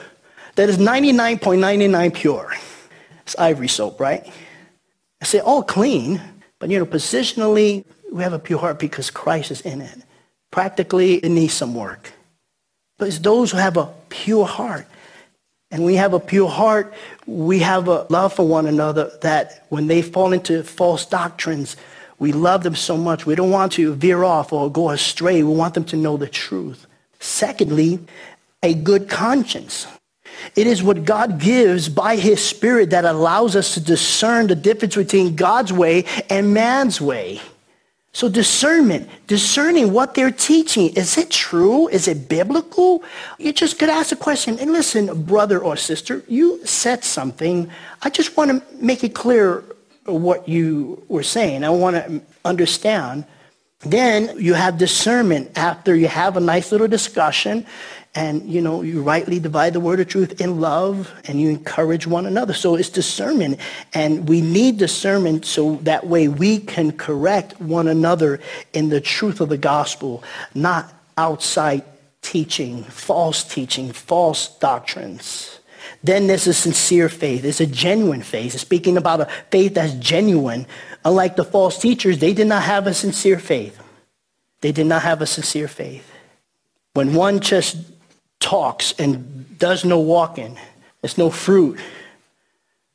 that 0.56 0.68
is 0.68 0.78
99.99 0.78 2.14
pure. 2.14 2.54
It's 3.22 3.36
ivory 3.38 3.68
soap, 3.68 4.00
right? 4.00 4.26
I 5.20 5.24
say 5.24 5.38
all 5.38 5.62
clean, 5.62 6.20
but 6.58 6.70
you 6.70 6.78
know, 6.78 6.86
positionally, 6.86 7.84
we 8.10 8.22
have 8.22 8.32
a 8.32 8.38
pure 8.38 8.58
heart 8.58 8.78
because 8.78 9.10
Christ 9.10 9.50
is 9.50 9.60
in 9.62 9.80
it. 9.80 10.02
Practically, 10.50 11.14
it 11.14 11.30
needs 11.30 11.54
some 11.54 11.74
work. 11.74 12.12
But 12.98 13.08
it's 13.08 13.18
those 13.18 13.52
who 13.52 13.58
have 13.58 13.76
a 13.76 13.88
pure 14.10 14.46
heart. 14.46 14.86
And 15.70 15.84
we 15.84 15.94
have 15.94 16.12
a 16.12 16.20
pure 16.20 16.50
heart, 16.50 16.92
we 17.26 17.60
have 17.60 17.88
a 17.88 18.06
love 18.10 18.34
for 18.34 18.46
one 18.46 18.66
another 18.66 19.10
that 19.22 19.64
when 19.70 19.86
they 19.86 20.02
fall 20.02 20.34
into 20.34 20.62
false 20.62 21.06
doctrines, 21.06 21.76
we 22.18 22.32
love 22.32 22.62
them 22.62 22.74
so 22.74 22.96
much. 22.96 23.26
We 23.26 23.34
don't 23.34 23.50
want 23.50 23.72
to 23.72 23.94
veer 23.94 24.24
off 24.24 24.52
or 24.52 24.70
go 24.70 24.90
astray. 24.90 25.42
We 25.42 25.54
want 25.54 25.74
them 25.74 25.84
to 25.86 25.96
know 25.96 26.16
the 26.16 26.28
truth. 26.28 26.86
Secondly, 27.20 28.00
a 28.62 28.74
good 28.74 29.08
conscience. 29.08 29.86
It 30.56 30.66
is 30.66 30.82
what 30.82 31.04
God 31.04 31.38
gives 31.38 31.88
by 31.88 32.16
his 32.16 32.44
spirit 32.44 32.90
that 32.90 33.04
allows 33.04 33.56
us 33.56 33.74
to 33.74 33.80
discern 33.80 34.48
the 34.48 34.54
difference 34.54 34.96
between 34.96 35.36
God's 35.36 35.72
way 35.72 36.04
and 36.28 36.52
man's 36.52 37.00
way. 37.00 37.40
So 38.14 38.28
discernment, 38.28 39.08
discerning 39.26 39.92
what 39.92 40.14
they're 40.14 40.30
teaching. 40.30 40.90
Is 40.94 41.16
it 41.16 41.30
true? 41.30 41.88
Is 41.88 42.08
it 42.08 42.28
biblical? 42.28 43.02
You 43.38 43.54
just 43.54 43.78
could 43.78 43.88
ask 43.88 44.12
a 44.12 44.16
question. 44.16 44.58
And 44.58 44.72
listen, 44.72 45.22
brother 45.22 45.58
or 45.58 45.76
sister, 45.76 46.22
you 46.28 46.64
said 46.66 47.04
something. 47.04 47.70
I 48.02 48.10
just 48.10 48.36
want 48.36 48.50
to 48.50 48.76
make 48.84 49.02
it 49.02 49.14
clear 49.14 49.64
what 50.04 50.48
you 50.48 51.02
were 51.08 51.22
saying. 51.22 51.64
I 51.64 51.70
want 51.70 51.96
to 51.96 52.22
understand. 52.44 53.24
Then 53.80 54.38
you 54.38 54.54
have 54.54 54.78
discernment 54.78 55.56
after 55.56 55.94
you 55.94 56.08
have 56.08 56.36
a 56.36 56.40
nice 56.40 56.70
little 56.72 56.88
discussion 56.88 57.66
and 58.14 58.48
you 58.48 58.60
know 58.60 58.82
you 58.82 59.02
rightly 59.02 59.40
divide 59.40 59.72
the 59.72 59.80
word 59.80 59.98
of 59.98 60.08
truth 60.08 60.40
in 60.40 60.60
love 60.60 61.12
and 61.24 61.40
you 61.40 61.48
encourage 61.48 62.06
one 62.06 62.26
another 62.26 62.52
so 62.52 62.74
it's 62.74 62.90
discernment 62.90 63.58
and 63.94 64.28
we 64.28 64.40
need 64.40 64.76
discernment 64.76 65.44
so 65.46 65.76
that 65.76 66.06
way 66.06 66.28
we 66.28 66.58
can 66.58 66.92
correct 66.92 67.58
one 67.60 67.88
another 67.88 68.38
in 68.74 68.90
the 68.90 69.00
truth 69.00 69.40
of 69.40 69.48
the 69.48 69.56
gospel 69.56 70.22
not 70.54 70.92
outside 71.16 71.82
teaching 72.20 72.84
false 72.84 73.44
teaching 73.44 73.90
false 73.90 74.58
doctrines 74.58 75.60
then 76.04 76.26
there's 76.26 76.46
a 76.46 76.54
sincere 76.54 77.08
faith 77.08 77.44
it's 77.44 77.60
a 77.60 77.66
genuine 77.66 78.22
faith 78.22 78.54
it's 78.54 78.62
speaking 78.62 78.96
about 78.96 79.20
a 79.20 79.28
faith 79.50 79.74
that's 79.74 79.94
genuine 79.94 80.66
unlike 81.04 81.36
the 81.36 81.44
false 81.44 81.78
teachers 81.78 82.18
they 82.18 82.32
did 82.32 82.46
not 82.46 82.62
have 82.62 82.86
a 82.86 82.94
sincere 82.94 83.38
faith 83.38 83.80
they 84.60 84.72
did 84.72 84.86
not 84.86 85.02
have 85.02 85.20
a 85.20 85.26
sincere 85.26 85.68
faith 85.68 86.10
when 86.94 87.14
one 87.14 87.40
just 87.40 87.76
talks 88.42 88.92
and 88.98 89.58
does 89.58 89.84
no 89.84 89.98
walking. 89.98 90.58
There's 91.00 91.16
no 91.16 91.30
fruit. 91.30 91.78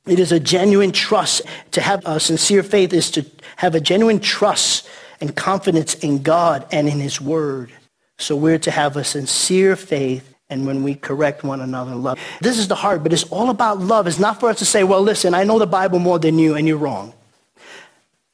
It 0.05 0.19
is 0.19 0.31
a 0.31 0.39
genuine 0.39 0.91
trust. 0.91 1.41
To 1.71 1.81
have 1.81 2.05
a 2.05 2.19
sincere 2.19 2.63
faith 2.63 2.93
is 2.93 3.09
to 3.11 3.25
have 3.55 3.73
a 3.73 3.79
genuine 3.79 4.19
trust 4.19 4.87
and 5.19 5.35
confidence 5.35 5.95
in 5.95 6.21
God 6.21 6.65
and 6.71 6.87
in 6.87 6.99
his 6.99 7.19
word. 7.19 7.71
So 8.17 8.35
we're 8.35 8.59
to 8.59 8.71
have 8.71 8.97
a 8.97 9.03
sincere 9.03 9.75
faith 9.75 10.33
and 10.49 10.65
when 10.65 10.83
we 10.83 10.95
correct 10.95 11.43
one 11.43 11.61
another 11.61 11.95
love. 11.95 12.19
This 12.41 12.57
is 12.57 12.67
the 12.67 12.75
heart, 12.75 13.03
but 13.03 13.11
it's 13.13 13.25
all 13.25 13.49
about 13.49 13.79
love. 13.79 14.07
It's 14.07 14.19
not 14.19 14.39
for 14.39 14.49
us 14.49 14.59
to 14.59 14.65
say, 14.65 14.83
well, 14.83 15.01
listen, 15.01 15.33
I 15.33 15.43
know 15.43 15.59
the 15.59 15.67
Bible 15.67 15.99
more 15.99 16.19
than 16.19 16.39
you 16.39 16.55
and 16.55 16.67
you're 16.67 16.77
wrong. 16.77 17.13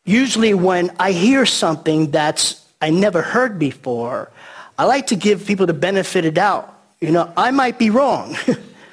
Usually 0.06 0.54
when 0.54 0.92
I 1.00 1.12
hear 1.12 1.46
something 1.46 2.12
that's 2.12 2.64
I 2.82 2.90
never 2.90 3.22
heard 3.22 3.58
before, 3.58 4.30
I 4.78 4.86
like 4.86 5.08
to 5.08 5.16
give 5.16 5.46
people 5.46 5.66
the 5.66 5.74
benefit 5.74 6.26
of 6.26 6.34
doubt 6.34 6.74
you 7.04 7.12
know, 7.12 7.34
I 7.36 7.52
might 7.52 7.78
be 7.78 7.90
wrong. 7.90 8.38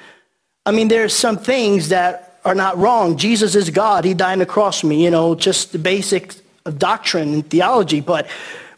I 0.65 0.71
mean, 0.71 0.89
there's 0.89 1.15
some 1.15 1.37
things 1.37 1.87
that 1.89 2.39
are 2.43 2.53
not 2.53 2.77
wrong. 2.77 3.15
Jesus 3.15 3.55
is 3.55 3.69
God. 3.69 4.03
He 4.03 4.13
died 4.13 4.33
on 4.33 4.39
the 4.39 4.45
cross 4.45 4.81
for 4.81 4.87
me, 4.87 5.01
you 5.05 5.09
know, 5.09 5.33
just 5.33 5.71
the 5.71 5.79
basic 5.79 6.35
doctrine 6.77 7.35
and 7.35 7.49
theology. 7.49 8.01
But 8.01 8.27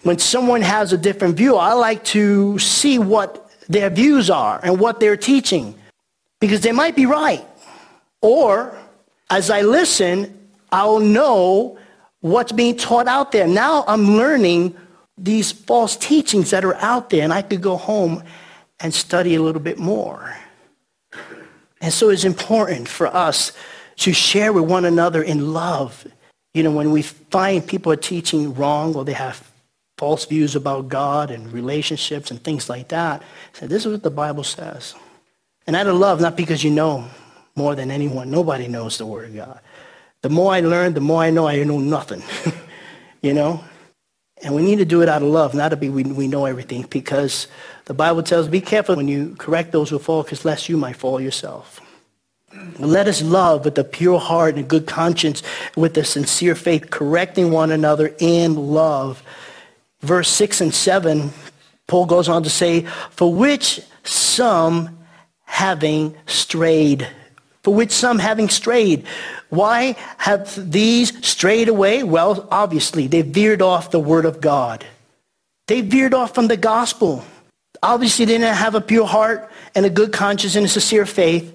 when 0.03 0.19
someone 0.19 0.61
has 0.61 0.93
a 0.93 0.99
different 0.99 1.35
view, 1.35 1.55
I 1.55 1.73
like 1.73 2.03
to 2.05 2.59
see 2.59 2.99
what 2.99 3.42
their 3.67 3.89
views 3.89 4.29
are 4.29 4.59
and 4.63 4.79
what 4.79 4.99
they're 4.99 5.17
teaching 5.17 5.75
because 6.39 6.61
they 6.61 6.71
might 6.71 6.95
be 6.95 7.05
right. 7.05 7.45
Or 8.21 8.77
as 9.29 9.49
I 9.49 9.61
listen, 9.61 10.49
I'll 10.71 10.99
know 10.99 11.77
what's 12.21 12.51
being 12.51 12.77
taught 12.77 13.07
out 13.07 13.31
there. 13.31 13.47
Now 13.47 13.83
I'm 13.87 14.15
learning 14.15 14.75
these 15.17 15.51
false 15.51 15.95
teachings 15.95 16.49
that 16.51 16.65
are 16.65 16.75
out 16.75 17.09
there 17.09 17.23
and 17.23 17.33
I 17.33 17.41
could 17.41 17.61
go 17.61 17.77
home 17.77 18.23
and 18.79 18.93
study 18.93 19.35
a 19.35 19.41
little 19.41 19.61
bit 19.61 19.77
more. 19.77 20.35
And 21.81 21.93
so 21.93 22.09
it's 22.09 22.23
important 22.23 22.87
for 22.87 23.07
us 23.07 23.51
to 23.97 24.13
share 24.13 24.53
with 24.53 24.63
one 24.63 24.85
another 24.85 25.21
in 25.21 25.53
love. 25.53 26.07
You 26.53 26.63
know, 26.63 26.71
when 26.71 26.91
we 26.91 27.01
find 27.01 27.65
people 27.65 27.91
are 27.91 27.97
teaching 27.97 28.53
wrong 28.53 28.95
or 28.95 29.05
they 29.05 29.13
have 29.13 29.51
false 30.03 30.25
views 30.25 30.53
about 30.53 30.89
God 30.89 31.31
and 31.31 31.49
relationships 31.53 32.29
and 32.29 32.43
things 32.43 32.67
like 32.67 32.89
that, 32.89 33.23
say, 33.53 33.67
this 33.67 33.85
is 33.85 33.91
what 33.93 34.03
the 34.03 34.11
Bible 34.11 34.43
says. 34.43 34.95
And 35.65 35.77
out 35.77 35.87
of 35.87 35.95
love, 35.95 36.19
not 36.19 36.35
because 36.35 36.61
you 36.61 36.71
know 36.71 37.07
more 37.55 37.73
than 37.73 37.89
anyone. 37.89 38.29
Nobody 38.29 38.67
knows 38.67 38.97
the 38.97 39.05
Word 39.05 39.29
of 39.29 39.35
God. 39.37 39.61
The 40.21 40.29
more 40.29 40.51
I 40.51 40.59
learn, 40.59 40.93
the 40.93 40.99
more 40.99 41.23
I 41.23 41.29
know 41.29 41.47
I 41.47 41.63
know 41.63 41.79
nothing. 41.79 42.21
you 43.21 43.33
know? 43.33 43.63
And 44.43 44.53
we 44.53 44.61
need 44.61 44.79
to 44.79 44.85
do 44.85 45.01
it 45.01 45.07
out 45.07 45.21
of 45.21 45.29
love, 45.29 45.53
not 45.53 45.69
to 45.69 45.77
be 45.77 45.87
we, 45.87 46.03
we 46.03 46.27
know 46.27 46.43
everything, 46.47 46.85
because 46.89 47.47
the 47.85 47.93
Bible 47.93 48.23
tells, 48.23 48.49
be 48.49 48.59
careful 48.59 48.97
when 48.97 49.07
you 49.07 49.35
correct 49.39 49.71
those 49.71 49.89
who 49.89 49.99
fall, 49.99 50.23
because 50.23 50.43
lest 50.43 50.67
you 50.67 50.75
might 50.75 50.97
fall 50.97 51.21
yourself. 51.21 51.79
Let 52.77 53.07
us 53.07 53.21
love 53.21 53.63
with 53.63 53.77
a 53.77 53.85
pure 53.85 54.19
heart 54.19 54.55
and 54.55 54.65
a 54.65 54.67
good 54.67 54.85
conscience, 54.85 55.43
with 55.77 55.97
a 55.97 56.03
sincere 56.03 56.55
faith, 56.55 56.89
correcting 56.89 57.51
one 57.51 57.71
another 57.71 58.13
in 58.19 58.55
love. 58.55 59.23
Verse 60.03 60.27
6 60.29 60.61
and 60.61 60.73
7, 60.73 61.31
Paul 61.87 62.05
goes 62.05 62.27
on 62.27 62.43
to 62.43 62.49
say, 62.49 62.81
for 63.09 63.33
which 63.33 63.81
some 64.03 64.99
having 65.45 66.15
strayed, 66.25 67.07
for 67.61 67.73
which 67.73 67.91
some 67.91 68.19
having 68.19 68.49
strayed. 68.49 69.05
Why 69.49 69.95
have 70.17 70.71
these 70.71 71.25
strayed 71.25 71.69
away? 71.69 72.03
Well, 72.03 72.47
obviously, 72.51 73.07
they 73.07 73.21
veered 73.21 73.61
off 73.61 73.91
the 73.91 73.99
word 73.99 74.25
of 74.25 74.41
God. 74.41 74.85
They 75.67 75.79
veered 75.79 76.13
off 76.13 76.35
from 76.35 76.47
the 76.47 76.57
gospel. 76.57 77.23
Obviously, 77.81 78.25
they 78.25 78.33
didn't 78.33 78.55
have 78.55 78.75
a 78.75 78.81
pure 78.81 79.07
heart 79.07 79.49
and 79.73 79.85
a 79.85 79.89
good 79.89 80.11
conscience 80.11 80.55
and 80.55 80.65
a 80.65 80.69
sincere 80.69 81.05
faith. 81.05 81.53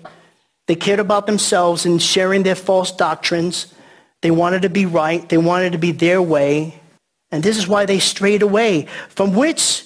They 0.66 0.74
cared 0.74 1.00
about 1.00 1.26
themselves 1.26 1.84
and 1.84 2.00
sharing 2.00 2.44
their 2.44 2.54
false 2.54 2.92
doctrines. 2.92 3.74
They 4.22 4.30
wanted 4.30 4.62
to 4.62 4.70
be 4.70 4.86
right. 4.86 5.28
They 5.28 5.38
wanted 5.38 5.72
to 5.72 5.78
be 5.78 5.92
their 5.92 6.22
way. 6.22 6.77
And 7.30 7.42
this 7.42 7.58
is 7.58 7.68
why 7.68 7.84
they 7.84 7.98
strayed 7.98 8.42
away, 8.42 8.86
from 9.08 9.34
which 9.34 9.84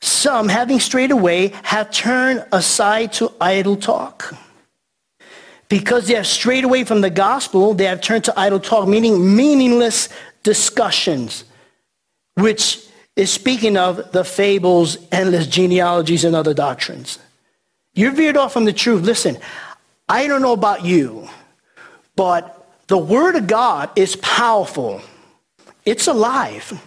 some, 0.00 0.48
having 0.48 0.80
strayed 0.80 1.10
away, 1.10 1.48
have 1.64 1.90
turned 1.90 2.44
aside 2.52 3.12
to 3.14 3.32
idle 3.40 3.76
talk. 3.76 4.34
Because 5.68 6.08
they 6.08 6.14
have 6.14 6.26
strayed 6.26 6.64
away 6.64 6.84
from 6.84 7.00
the 7.00 7.10
gospel, 7.10 7.74
they 7.74 7.84
have 7.84 8.00
turned 8.00 8.24
to 8.24 8.38
idle 8.38 8.60
talk, 8.60 8.88
meaning 8.88 9.36
meaningless 9.36 10.08
discussions, 10.42 11.44
which 12.34 12.86
is 13.16 13.30
speaking 13.30 13.76
of 13.76 14.12
the 14.12 14.24
fables, 14.24 14.96
endless 15.12 15.46
genealogies, 15.46 16.24
and 16.24 16.34
other 16.34 16.54
doctrines. 16.54 17.18
You're 17.94 18.12
veered 18.12 18.36
off 18.36 18.52
from 18.52 18.64
the 18.64 18.72
truth. 18.72 19.02
Listen, 19.02 19.36
I 20.08 20.26
don't 20.26 20.42
know 20.42 20.52
about 20.52 20.84
you, 20.84 21.28
but 22.16 22.66
the 22.86 22.98
Word 22.98 23.36
of 23.36 23.46
God 23.46 23.90
is 23.96 24.16
powerful. 24.16 25.02
It's 25.90 26.06
alive. 26.06 26.80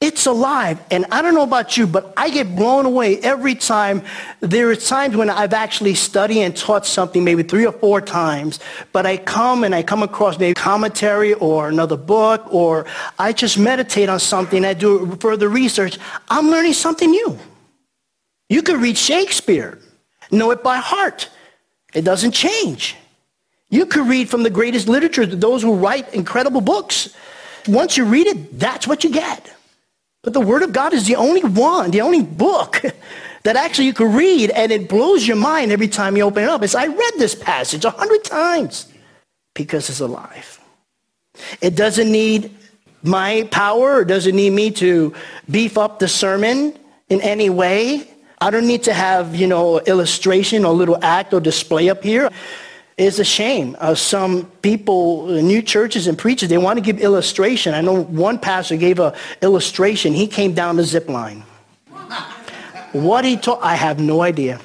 It's 0.00 0.26
alive. 0.26 0.80
And 0.90 1.06
I 1.12 1.22
don't 1.22 1.34
know 1.34 1.44
about 1.44 1.76
you, 1.76 1.86
but 1.86 2.12
I 2.16 2.30
get 2.30 2.56
blown 2.56 2.84
away 2.84 3.20
every 3.20 3.54
time. 3.54 4.02
There 4.40 4.68
are 4.70 4.74
times 4.74 5.16
when 5.16 5.30
I've 5.30 5.52
actually 5.52 5.94
studied 5.94 6.42
and 6.42 6.56
taught 6.56 6.84
something 6.84 7.22
maybe 7.22 7.44
three 7.44 7.64
or 7.64 7.70
four 7.70 8.00
times, 8.00 8.58
but 8.92 9.06
I 9.06 9.18
come 9.18 9.62
and 9.62 9.72
I 9.72 9.84
come 9.84 10.02
across 10.02 10.36
maybe 10.36 10.54
commentary 10.54 11.34
or 11.34 11.68
another 11.68 11.96
book, 11.96 12.42
or 12.52 12.86
I 13.20 13.32
just 13.32 13.56
meditate 13.56 14.08
on 14.08 14.18
something. 14.18 14.64
I 14.64 14.74
do 14.74 15.16
further 15.20 15.48
research. 15.48 15.96
I'm 16.28 16.50
learning 16.50 16.72
something 16.72 17.08
new. 17.08 17.38
You 18.48 18.62
could 18.62 18.80
read 18.80 18.98
Shakespeare, 18.98 19.78
know 20.32 20.50
it 20.50 20.64
by 20.64 20.78
heart. 20.78 21.28
It 21.94 22.02
doesn't 22.02 22.32
change. 22.32 22.96
You 23.70 23.86
could 23.86 24.08
read 24.08 24.28
from 24.28 24.42
the 24.42 24.50
greatest 24.50 24.88
literature, 24.88 25.24
those 25.24 25.62
who 25.62 25.74
write 25.76 26.12
incredible 26.14 26.60
books. 26.60 27.14
Once 27.68 27.96
you 27.96 28.04
read 28.04 28.26
it, 28.26 28.58
that's 28.58 28.86
what 28.86 29.04
you 29.04 29.10
get. 29.10 29.52
But 30.22 30.32
the 30.32 30.40
Word 30.40 30.62
of 30.62 30.72
God 30.72 30.92
is 30.92 31.06
the 31.06 31.16
only 31.16 31.42
one, 31.42 31.90
the 31.90 32.00
only 32.00 32.22
book 32.22 32.82
that 33.44 33.56
actually 33.56 33.86
you 33.86 33.94
can 33.94 34.14
read 34.14 34.50
and 34.50 34.72
it 34.72 34.88
blows 34.88 35.26
your 35.26 35.36
mind 35.36 35.72
every 35.72 35.88
time 35.88 36.16
you 36.16 36.24
open 36.24 36.42
it 36.42 36.48
up. 36.48 36.62
It's, 36.62 36.74
I 36.74 36.86
read 36.86 37.12
this 37.18 37.34
passage 37.34 37.84
a 37.84 37.90
hundred 37.90 38.24
times 38.24 38.92
because 39.54 39.88
it's 39.88 40.00
alive. 40.00 40.60
It 41.60 41.76
doesn't 41.76 42.10
need 42.10 42.54
my 43.02 43.48
power 43.50 43.96
or 43.96 44.04
doesn't 44.04 44.34
need 44.34 44.50
me 44.50 44.70
to 44.72 45.14
beef 45.48 45.78
up 45.78 45.98
the 45.98 46.08
sermon 46.08 46.76
in 47.08 47.20
any 47.20 47.48
way. 47.48 48.10
I 48.40 48.50
don't 48.50 48.66
need 48.66 48.84
to 48.84 48.92
have, 48.92 49.34
you 49.34 49.46
know, 49.46 49.80
illustration 49.80 50.64
or 50.64 50.72
little 50.72 50.98
act 51.02 51.32
or 51.32 51.40
display 51.40 51.88
up 51.88 52.02
here. 52.02 52.30
It's 52.98 53.20
a 53.20 53.24
shame. 53.24 53.76
Uh, 53.78 53.94
some 53.94 54.46
people, 54.60 55.28
uh, 55.30 55.40
new 55.40 55.62
churches 55.62 56.08
and 56.08 56.18
preachers, 56.18 56.48
they 56.48 56.58
want 56.58 56.78
to 56.78 56.80
give 56.82 57.00
illustration. 57.00 57.72
I 57.72 57.80
know 57.80 58.02
one 58.02 58.40
pastor 58.40 58.76
gave 58.76 58.98
a 58.98 59.14
illustration. 59.40 60.12
He 60.12 60.26
came 60.26 60.52
down 60.52 60.76
the 60.76 60.84
zip 60.84 61.08
line. 61.08 61.44
What 62.92 63.24
he 63.24 63.36
taught, 63.36 63.62
I 63.62 63.76
have 63.76 64.00
no 64.00 64.22
idea. 64.22 64.60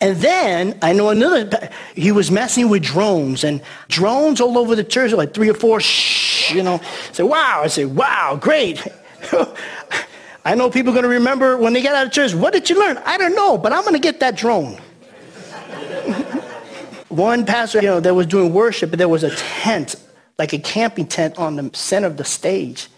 And 0.00 0.16
then 0.18 0.78
I 0.80 0.92
know 0.92 1.08
another, 1.08 1.70
he 1.94 2.12
was 2.12 2.30
messing 2.30 2.68
with 2.68 2.84
drones 2.84 3.42
and 3.42 3.62
drones 3.88 4.40
all 4.40 4.56
over 4.56 4.76
the 4.76 4.84
church, 4.84 5.10
like 5.12 5.34
three 5.34 5.48
or 5.48 5.54
four, 5.54 5.80
shh, 5.80 6.52
you 6.52 6.62
know. 6.62 6.74
I 6.74 7.12
said, 7.12 7.24
wow. 7.24 7.62
I 7.64 7.66
said, 7.66 7.96
wow, 7.96 8.38
great. 8.40 8.86
I 10.44 10.54
know 10.54 10.70
people 10.70 10.92
are 10.92 10.94
going 10.94 11.02
to 11.02 11.08
remember 11.08 11.56
when 11.56 11.72
they 11.72 11.82
get 11.82 11.96
out 11.96 12.06
of 12.06 12.12
church, 12.12 12.32
what 12.32 12.52
did 12.52 12.70
you 12.70 12.78
learn? 12.78 12.98
I 12.98 13.18
don't 13.18 13.34
know, 13.34 13.58
but 13.58 13.72
I'm 13.72 13.82
going 13.82 13.94
to 13.94 13.98
get 13.98 14.20
that 14.20 14.36
drone. 14.36 14.78
One 17.16 17.46
pastor, 17.46 17.80
you 17.80 17.88
know, 17.88 18.00
that 18.00 18.14
was 18.14 18.26
doing 18.26 18.52
worship, 18.52 18.90
but 18.90 18.98
there 18.98 19.08
was 19.08 19.24
a 19.24 19.34
tent, 19.34 19.96
like 20.38 20.52
a 20.52 20.58
camping 20.58 21.06
tent 21.06 21.38
on 21.38 21.56
the 21.56 21.70
center 21.72 22.06
of 22.06 22.18
the 22.18 22.24
stage. 22.24 22.88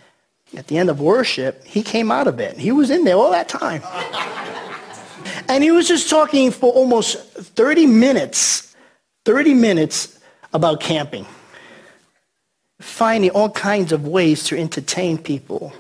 At 0.57 0.67
the 0.67 0.77
end 0.77 0.91
of 0.91 1.01
worship, 1.01 1.65
he 1.65 1.85
came 1.85 2.11
out 2.11 2.27
of 2.27 2.41
it. 2.41 2.59
He 2.59 2.73
was 2.73 2.91
in 2.91 3.05
there 3.05 3.15
all 3.15 3.31
that 3.31 3.49
time. 3.49 3.81
and 5.49 5.63
he 5.63 5.71
was 5.71 5.87
just 5.87 6.11
talking 6.11 6.51
for 6.51 6.73
almost 6.73 7.17
30 7.35 7.87
minutes, 7.87 8.75
30 9.25 9.55
minutes 9.55 10.19
about 10.53 10.81
camping. 10.81 11.25
Finding 12.81 13.31
all 13.31 13.51
kinds 13.51 13.93
of 13.93 14.05
ways 14.05 14.43
to 14.45 14.59
entertain 14.59 15.19
people. 15.19 15.73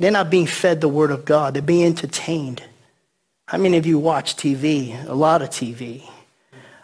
They're 0.00 0.10
not 0.10 0.28
being 0.28 0.46
fed 0.46 0.80
the 0.80 0.88
word 0.88 1.12
of 1.12 1.24
God. 1.24 1.54
They're 1.54 1.62
being 1.62 1.86
entertained. 1.86 2.64
How 3.46 3.58
many 3.58 3.76
of 3.76 3.86
you 3.86 4.00
watch 4.00 4.34
TV? 4.34 5.06
A 5.08 5.14
lot 5.14 5.40
of 5.40 5.50
TV. 5.50 6.02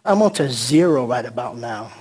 I'm 0.05 0.23
on 0.23 0.33
to 0.35 0.49
zero 0.51 1.07
right 1.07 1.25
about 1.25 1.57
now. 1.57 1.93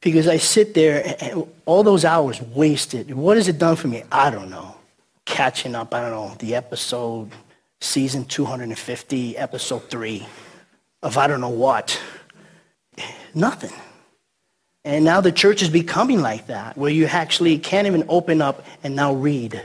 Because 0.00 0.26
I 0.26 0.38
sit 0.38 0.74
there 0.74 1.16
and 1.20 1.46
all 1.64 1.84
those 1.84 2.04
hours 2.04 2.42
wasted. 2.42 3.14
What 3.14 3.36
has 3.36 3.46
it 3.46 3.58
done 3.58 3.76
for 3.76 3.86
me? 3.86 4.02
I 4.10 4.30
don't 4.30 4.50
know. 4.50 4.74
Catching 5.24 5.76
up, 5.76 5.94
I 5.94 6.00
don't 6.00 6.10
know, 6.10 6.34
the 6.40 6.56
episode, 6.56 7.30
season 7.80 8.24
250, 8.24 9.36
episode 9.36 9.88
3 9.88 10.26
of 11.04 11.16
I 11.16 11.28
don't 11.28 11.40
know 11.40 11.48
what. 11.48 12.00
Nothing. 13.34 13.72
And 14.84 15.04
now 15.04 15.20
the 15.20 15.30
church 15.30 15.62
is 15.62 15.68
becoming 15.68 16.20
like 16.20 16.48
that, 16.48 16.76
where 16.76 16.90
you 16.90 17.06
actually 17.06 17.58
can't 17.58 17.86
even 17.86 18.04
open 18.08 18.42
up 18.42 18.66
and 18.82 18.96
now 18.96 19.14
read 19.14 19.62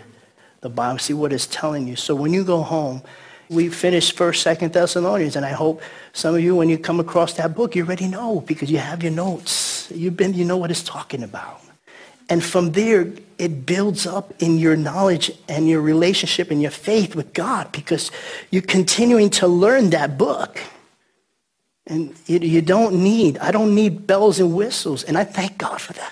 the 0.62 0.70
Bible, 0.70 1.00
see 1.00 1.14
what 1.14 1.34
it's 1.34 1.48
telling 1.48 1.88
you. 1.88 1.96
So 1.96 2.14
when 2.14 2.34
you 2.34 2.44
go 2.44 2.62
home, 2.62 3.02
we 3.50 3.70
finished 3.70 4.18
First, 4.18 4.42
Second 4.42 4.74
Thessalonians, 4.74 5.36
and 5.36 5.46
I 5.46 5.52
hope 5.52 5.82
some 6.14 6.36
of 6.36 6.42
you, 6.42 6.56
when 6.56 6.70
you 6.70 6.78
come 6.78 7.00
across 7.00 7.34
that 7.34 7.56
book, 7.56 7.76
you 7.76 7.84
already 7.84 8.08
know 8.08 8.42
because 8.42 8.70
you 8.70 8.78
have 8.78 9.04
your 9.04 9.12
notes. 9.12 9.90
You've 9.94 10.18
been, 10.18 10.34
you 10.34 10.46
know 10.46 10.58
what 10.58 10.72
it's 10.72 10.84
talking 10.84 11.24
about. 11.24 11.62
And 12.30 12.44
from 12.44 12.74
there, 12.74 13.08
it 13.38 13.66
builds 13.66 14.06
up 14.06 14.34
in 14.42 14.58
your 14.58 14.76
knowledge 14.76 15.32
and 15.48 15.68
your 15.70 15.82
relationship 15.82 16.52
and 16.52 16.62
your 16.62 16.72
faith 16.72 17.16
with 17.16 17.34
God 17.34 17.72
because 17.72 18.12
you're 18.52 18.62
continuing 18.62 19.30
to 19.32 19.48
learn 19.48 19.92
that 19.92 20.18
book. 20.18 20.60
And 21.86 22.14
you, 22.26 22.40
you 22.40 22.62
don't 22.62 23.02
need, 23.02 23.38
I 23.38 23.52
don't 23.52 23.74
need 23.74 24.08
bells 24.08 24.40
and 24.40 24.54
whistles. 24.54 25.04
And 25.06 25.18
I 25.18 25.24
thank 25.24 25.58
God 25.58 25.80
for 25.80 25.94
that. 25.94 26.12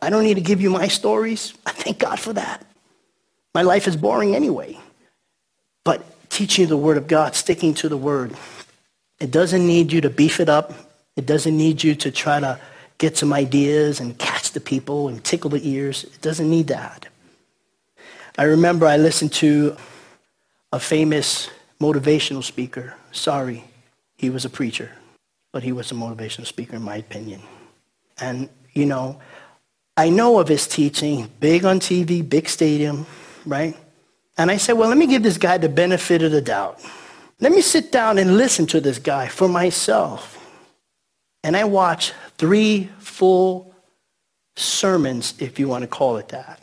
I 0.00 0.08
don't 0.08 0.24
need 0.24 0.34
to 0.34 0.40
give 0.40 0.62
you 0.62 0.70
my 0.70 0.88
stories. 0.88 1.52
I 1.66 1.72
thank 1.72 1.98
God 1.98 2.18
for 2.18 2.32
that. 2.32 2.64
My 3.54 3.62
life 3.62 3.86
is 3.86 3.96
boring 3.96 4.34
anyway. 4.34 4.78
Teaching 6.36 6.66
the 6.66 6.76
Word 6.76 6.98
of 6.98 7.08
God, 7.08 7.34
sticking 7.34 7.72
to 7.72 7.88
the 7.88 7.96
Word. 7.96 8.34
It 9.18 9.30
doesn't 9.30 9.66
need 9.66 9.90
you 9.90 10.02
to 10.02 10.10
beef 10.10 10.38
it 10.38 10.50
up. 10.50 10.74
It 11.16 11.24
doesn't 11.24 11.56
need 11.56 11.82
you 11.82 11.94
to 11.94 12.10
try 12.10 12.40
to 12.40 12.60
get 12.98 13.16
some 13.16 13.32
ideas 13.32 14.00
and 14.00 14.18
catch 14.18 14.52
the 14.52 14.60
people 14.60 15.08
and 15.08 15.24
tickle 15.24 15.48
the 15.48 15.66
ears. 15.66 16.04
It 16.04 16.20
doesn't 16.20 16.50
need 16.50 16.66
that. 16.66 17.06
I 18.36 18.42
remember 18.42 18.84
I 18.84 18.98
listened 18.98 19.32
to 19.44 19.78
a 20.74 20.78
famous 20.78 21.48
motivational 21.80 22.44
speaker. 22.44 22.92
Sorry, 23.12 23.64
he 24.18 24.28
was 24.28 24.44
a 24.44 24.50
preacher, 24.50 24.90
but 25.52 25.62
he 25.62 25.72
was 25.72 25.90
a 25.90 25.94
motivational 25.94 26.44
speaker 26.44 26.76
in 26.76 26.82
my 26.82 26.96
opinion. 26.96 27.40
And, 28.20 28.50
you 28.74 28.84
know, 28.84 29.22
I 29.96 30.10
know 30.10 30.38
of 30.38 30.48
his 30.48 30.66
teaching, 30.66 31.30
big 31.40 31.64
on 31.64 31.80
TV, 31.80 32.28
big 32.28 32.46
stadium, 32.50 33.06
right? 33.46 33.74
And 34.38 34.50
I 34.50 34.56
said, 34.58 34.74
well, 34.74 34.88
let 34.88 34.98
me 34.98 35.06
give 35.06 35.22
this 35.22 35.38
guy 35.38 35.58
the 35.58 35.68
benefit 35.68 36.22
of 36.22 36.30
the 36.30 36.42
doubt. 36.42 36.80
Let 37.40 37.52
me 37.52 37.60
sit 37.60 37.92
down 37.92 38.18
and 38.18 38.36
listen 38.36 38.66
to 38.66 38.80
this 38.80 38.98
guy 38.98 39.28
for 39.28 39.48
myself. 39.48 40.32
And 41.42 41.56
I 41.56 41.64
watched 41.64 42.14
three 42.38 42.90
full 42.98 43.74
sermons, 44.56 45.34
if 45.38 45.58
you 45.58 45.68
want 45.68 45.82
to 45.82 45.88
call 45.88 46.16
it 46.16 46.28
that. 46.28 46.62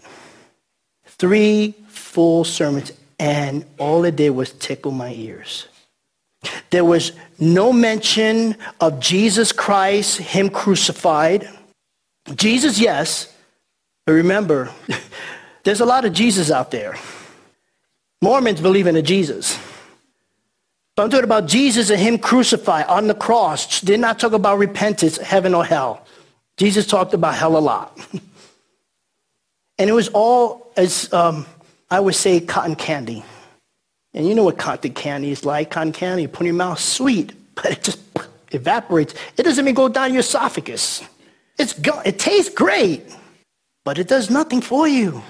Three 1.06 1.76
full 1.88 2.44
sermons, 2.44 2.92
and 3.20 3.66
all 3.78 4.04
it 4.04 4.16
did 4.16 4.32
was 4.32 4.52
tickle 4.52 4.92
my 4.92 5.14
ears. 5.14 5.68
There 6.72 6.84
was 6.84 7.14
no 7.40 7.72
mention 7.72 8.58
of 8.82 9.00
Jesus 9.00 9.52
Christ, 9.52 10.18
him 10.18 10.50
crucified. 10.50 11.48
Jesus, 12.36 12.80
yes, 12.80 13.34
but 14.06 14.14
remember, 14.14 14.72
there's 15.64 15.82
a 15.82 15.86
lot 15.86 16.04
of 16.04 16.14
Jesus 16.14 16.52
out 16.52 16.72
there. 16.72 16.98
Mormons 18.24 18.62
believe 18.62 18.88
in 18.88 18.96
a 18.96 19.02
Jesus. 19.02 19.60
But 20.96 21.04
I'm 21.04 21.10
talking 21.10 21.26
about 21.26 21.46
Jesus 21.46 21.90
and 21.90 22.00
him 22.00 22.18
crucified 22.18 22.86
on 22.86 23.08
the 23.08 23.14
cross. 23.14 23.82
Did 23.82 24.00
not 24.00 24.18
talk 24.18 24.32
about 24.32 24.60
repentance, 24.60 25.18
heaven 25.18 25.54
or 25.54 25.66
hell. 25.66 26.06
Jesus 26.56 26.88
talked 26.88 27.14
about 27.14 27.36
hell 27.36 27.58
a 27.58 27.60
lot. 27.60 28.00
and 29.78 29.90
it 29.90 29.94
was 29.94 30.08
all, 30.10 30.72
as 30.78 31.12
um, 31.12 31.46
I 31.92 32.00
would 32.00 32.16
say, 32.16 32.40
cotton 32.40 32.76
candy. 32.76 33.26
And 34.14 34.26
you 34.26 34.36
know 34.36 34.44
what 34.44 34.58
cotton 34.58 34.94
candy 34.94 35.32
is 35.32 35.44
like. 35.44 35.72
Cotton 35.72 35.92
candy, 35.92 36.22
you 36.22 36.30
put 36.30 36.42
in 36.42 36.46
your 36.46 36.56
mouth, 36.56 36.80
sweet, 36.80 37.34
but 37.56 37.66
it 37.66 37.84
just 37.84 38.00
evaporates. 38.52 39.16
It 39.36 39.44
doesn't 39.44 39.62
even 39.62 39.76
go 39.76 39.90
down 39.90 40.14
your 40.14 40.22
esophagus. 40.22 41.04
It's 41.60 41.74
go- 41.74 42.02
it 42.06 42.20
tastes 42.20 42.54
great, 42.54 43.04
but 43.84 43.98
it 43.98 44.08
does 44.08 44.30
nothing 44.30 44.62
for 44.62 44.88
you. 44.88 45.22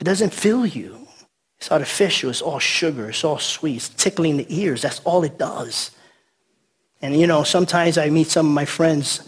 It 0.00 0.04
doesn't 0.04 0.32
fill 0.34 0.66
you. 0.66 1.05
It's 1.58 1.72
artificial. 1.72 2.30
It's 2.30 2.42
all 2.42 2.58
sugar. 2.58 3.10
It's 3.10 3.24
all 3.24 3.38
sweet. 3.38 3.76
It's 3.76 3.88
tickling 3.88 4.36
the 4.36 4.46
ears. 4.48 4.82
That's 4.82 5.00
all 5.00 5.24
it 5.24 5.38
does. 5.38 5.90
And, 7.02 7.18
you 7.18 7.26
know, 7.26 7.44
sometimes 7.44 7.98
I 7.98 8.10
meet 8.10 8.28
some 8.28 8.46
of 8.46 8.52
my 8.52 8.64
friends, 8.64 9.26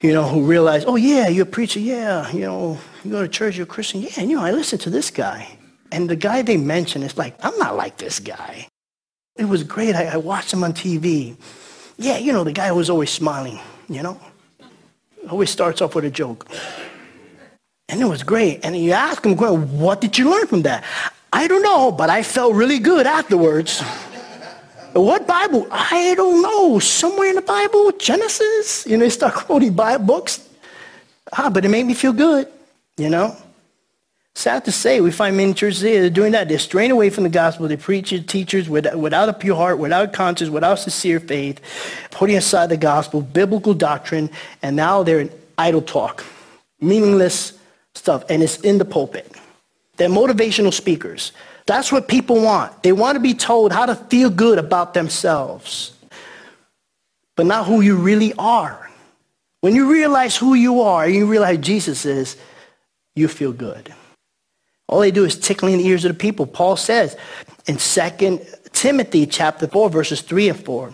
you 0.00 0.12
know, 0.12 0.28
who 0.28 0.44
realize, 0.44 0.84
oh, 0.86 0.96
yeah, 0.96 1.28
you're 1.28 1.44
a 1.44 1.46
preacher. 1.46 1.80
Yeah, 1.80 2.30
you 2.32 2.40
know, 2.40 2.78
you 3.04 3.10
go 3.10 3.22
to 3.22 3.28
church, 3.28 3.56
you're 3.56 3.64
a 3.64 3.66
Christian. 3.66 4.02
Yeah, 4.02 4.22
you 4.22 4.36
know, 4.36 4.42
I 4.42 4.52
listen 4.52 4.78
to 4.80 4.90
this 4.90 5.10
guy. 5.10 5.58
And 5.90 6.08
the 6.08 6.16
guy 6.16 6.42
they 6.42 6.56
mention 6.56 7.02
is 7.02 7.16
like, 7.16 7.36
I'm 7.42 7.56
not 7.58 7.76
like 7.76 7.96
this 7.96 8.20
guy. 8.20 8.68
It 9.36 9.46
was 9.46 9.62
great. 9.64 9.94
I, 9.94 10.04
I 10.04 10.16
watched 10.16 10.52
him 10.52 10.64
on 10.64 10.72
TV. 10.72 11.36
Yeah, 11.96 12.18
you 12.18 12.32
know, 12.32 12.44
the 12.44 12.52
guy 12.52 12.72
was 12.72 12.90
always 12.90 13.10
smiling, 13.10 13.58
you 13.88 14.02
know. 14.02 14.20
Always 15.30 15.50
starts 15.50 15.80
off 15.80 15.94
with 15.94 16.04
a 16.04 16.10
joke. 16.10 16.48
And 17.88 18.00
it 18.00 18.04
was 18.04 18.22
great. 18.22 18.64
And 18.64 18.76
you 18.76 18.92
ask 18.92 19.24
him, 19.24 19.36
what 19.36 20.00
did 20.00 20.18
you 20.18 20.30
learn 20.30 20.46
from 20.46 20.62
that? 20.62 20.84
I 21.32 21.46
don't 21.46 21.62
know, 21.62 21.92
but 21.92 22.10
I 22.10 22.22
felt 22.22 22.54
really 22.54 22.78
good 22.78 23.06
afterwards. 23.06 23.80
what 24.92 25.26
Bible? 25.26 25.66
I 25.70 26.14
don't 26.16 26.42
know. 26.42 26.78
Somewhere 26.78 27.28
in 27.28 27.36
the 27.36 27.42
Bible, 27.42 27.92
Genesis. 27.92 28.86
You 28.86 28.96
know, 28.96 29.04
they 29.04 29.10
start 29.10 29.34
quoting 29.46 29.74
Bible 29.74 30.04
books. 30.04 30.48
Ah, 31.32 31.50
but 31.50 31.64
it 31.64 31.68
made 31.68 31.84
me 31.84 31.94
feel 31.94 32.12
good, 32.12 32.48
you 32.96 33.10
know? 33.10 33.36
Sad 34.34 34.64
to 34.66 34.72
say, 34.72 35.00
we 35.00 35.10
find 35.10 35.36
many 35.36 35.52
churches 35.52 36.10
doing 36.12 36.32
that. 36.32 36.48
They're 36.48 36.60
straying 36.60 36.92
away 36.92 37.10
from 37.10 37.24
the 37.24 37.30
gospel. 37.30 37.66
They 37.66 37.76
preach 37.76 38.10
teachers 38.28 38.68
without 38.68 39.28
a 39.28 39.32
pure 39.32 39.56
heart, 39.56 39.78
without 39.78 40.12
conscience, 40.12 40.48
without 40.48 40.78
sincere 40.78 41.18
faith, 41.18 41.60
putting 42.12 42.36
aside 42.36 42.68
the 42.68 42.76
gospel, 42.76 43.20
biblical 43.20 43.74
doctrine, 43.74 44.30
and 44.62 44.76
now 44.76 45.02
they're 45.02 45.18
in 45.18 45.32
idle 45.58 45.82
talk, 45.82 46.24
meaningless 46.80 47.58
stuff, 47.96 48.24
and 48.30 48.42
it's 48.42 48.58
in 48.60 48.78
the 48.78 48.84
pulpit. 48.84 49.37
They're 49.98 50.08
motivational 50.08 50.72
speakers. 50.72 51.32
That's 51.66 51.92
what 51.92 52.08
people 52.08 52.40
want. 52.40 52.82
They 52.82 52.92
want 52.92 53.16
to 53.16 53.20
be 53.20 53.34
told 53.34 53.72
how 53.72 53.84
to 53.86 53.94
feel 53.94 54.30
good 54.30 54.58
about 54.58 54.94
themselves, 54.94 55.92
but 57.36 57.44
not 57.44 57.66
who 57.66 57.82
you 57.82 57.96
really 57.96 58.32
are. 58.38 58.90
When 59.60 59.74
you 59.74 59.90
realize 59.90 60.36
who 60.36 60.54
you 60.54 60.80
are 60.80 61.04
and 61.04 61.14
you 61.14 61.26
realize 61.26 61.58
Jesus 61.58 62.06
is, 62.06 62.36
you 63.16 63.28
feel 63.28 63.52
good. 63.52 63.92
All 64.86 65.00
they 65.00 65.10
do 65.10 65.24
is 65.24 65.38
tickling 65.38 65.78
the 65.78 65.86
ears 65.86 66.04
of 66.04 66.12
the 66.12 66.18
people. 66.18 66.46
Paul 66.46 66.76
says 66.76 67.16
in 67.66 67.76
2 67.76 68.40
Timothy 68.72 69.26
chapter 69.26 69.66
4, 69.66 69.90
verses 69.90 70.22
3 70.22 70.50
and 70.50 70.64
4, 70.64 70.92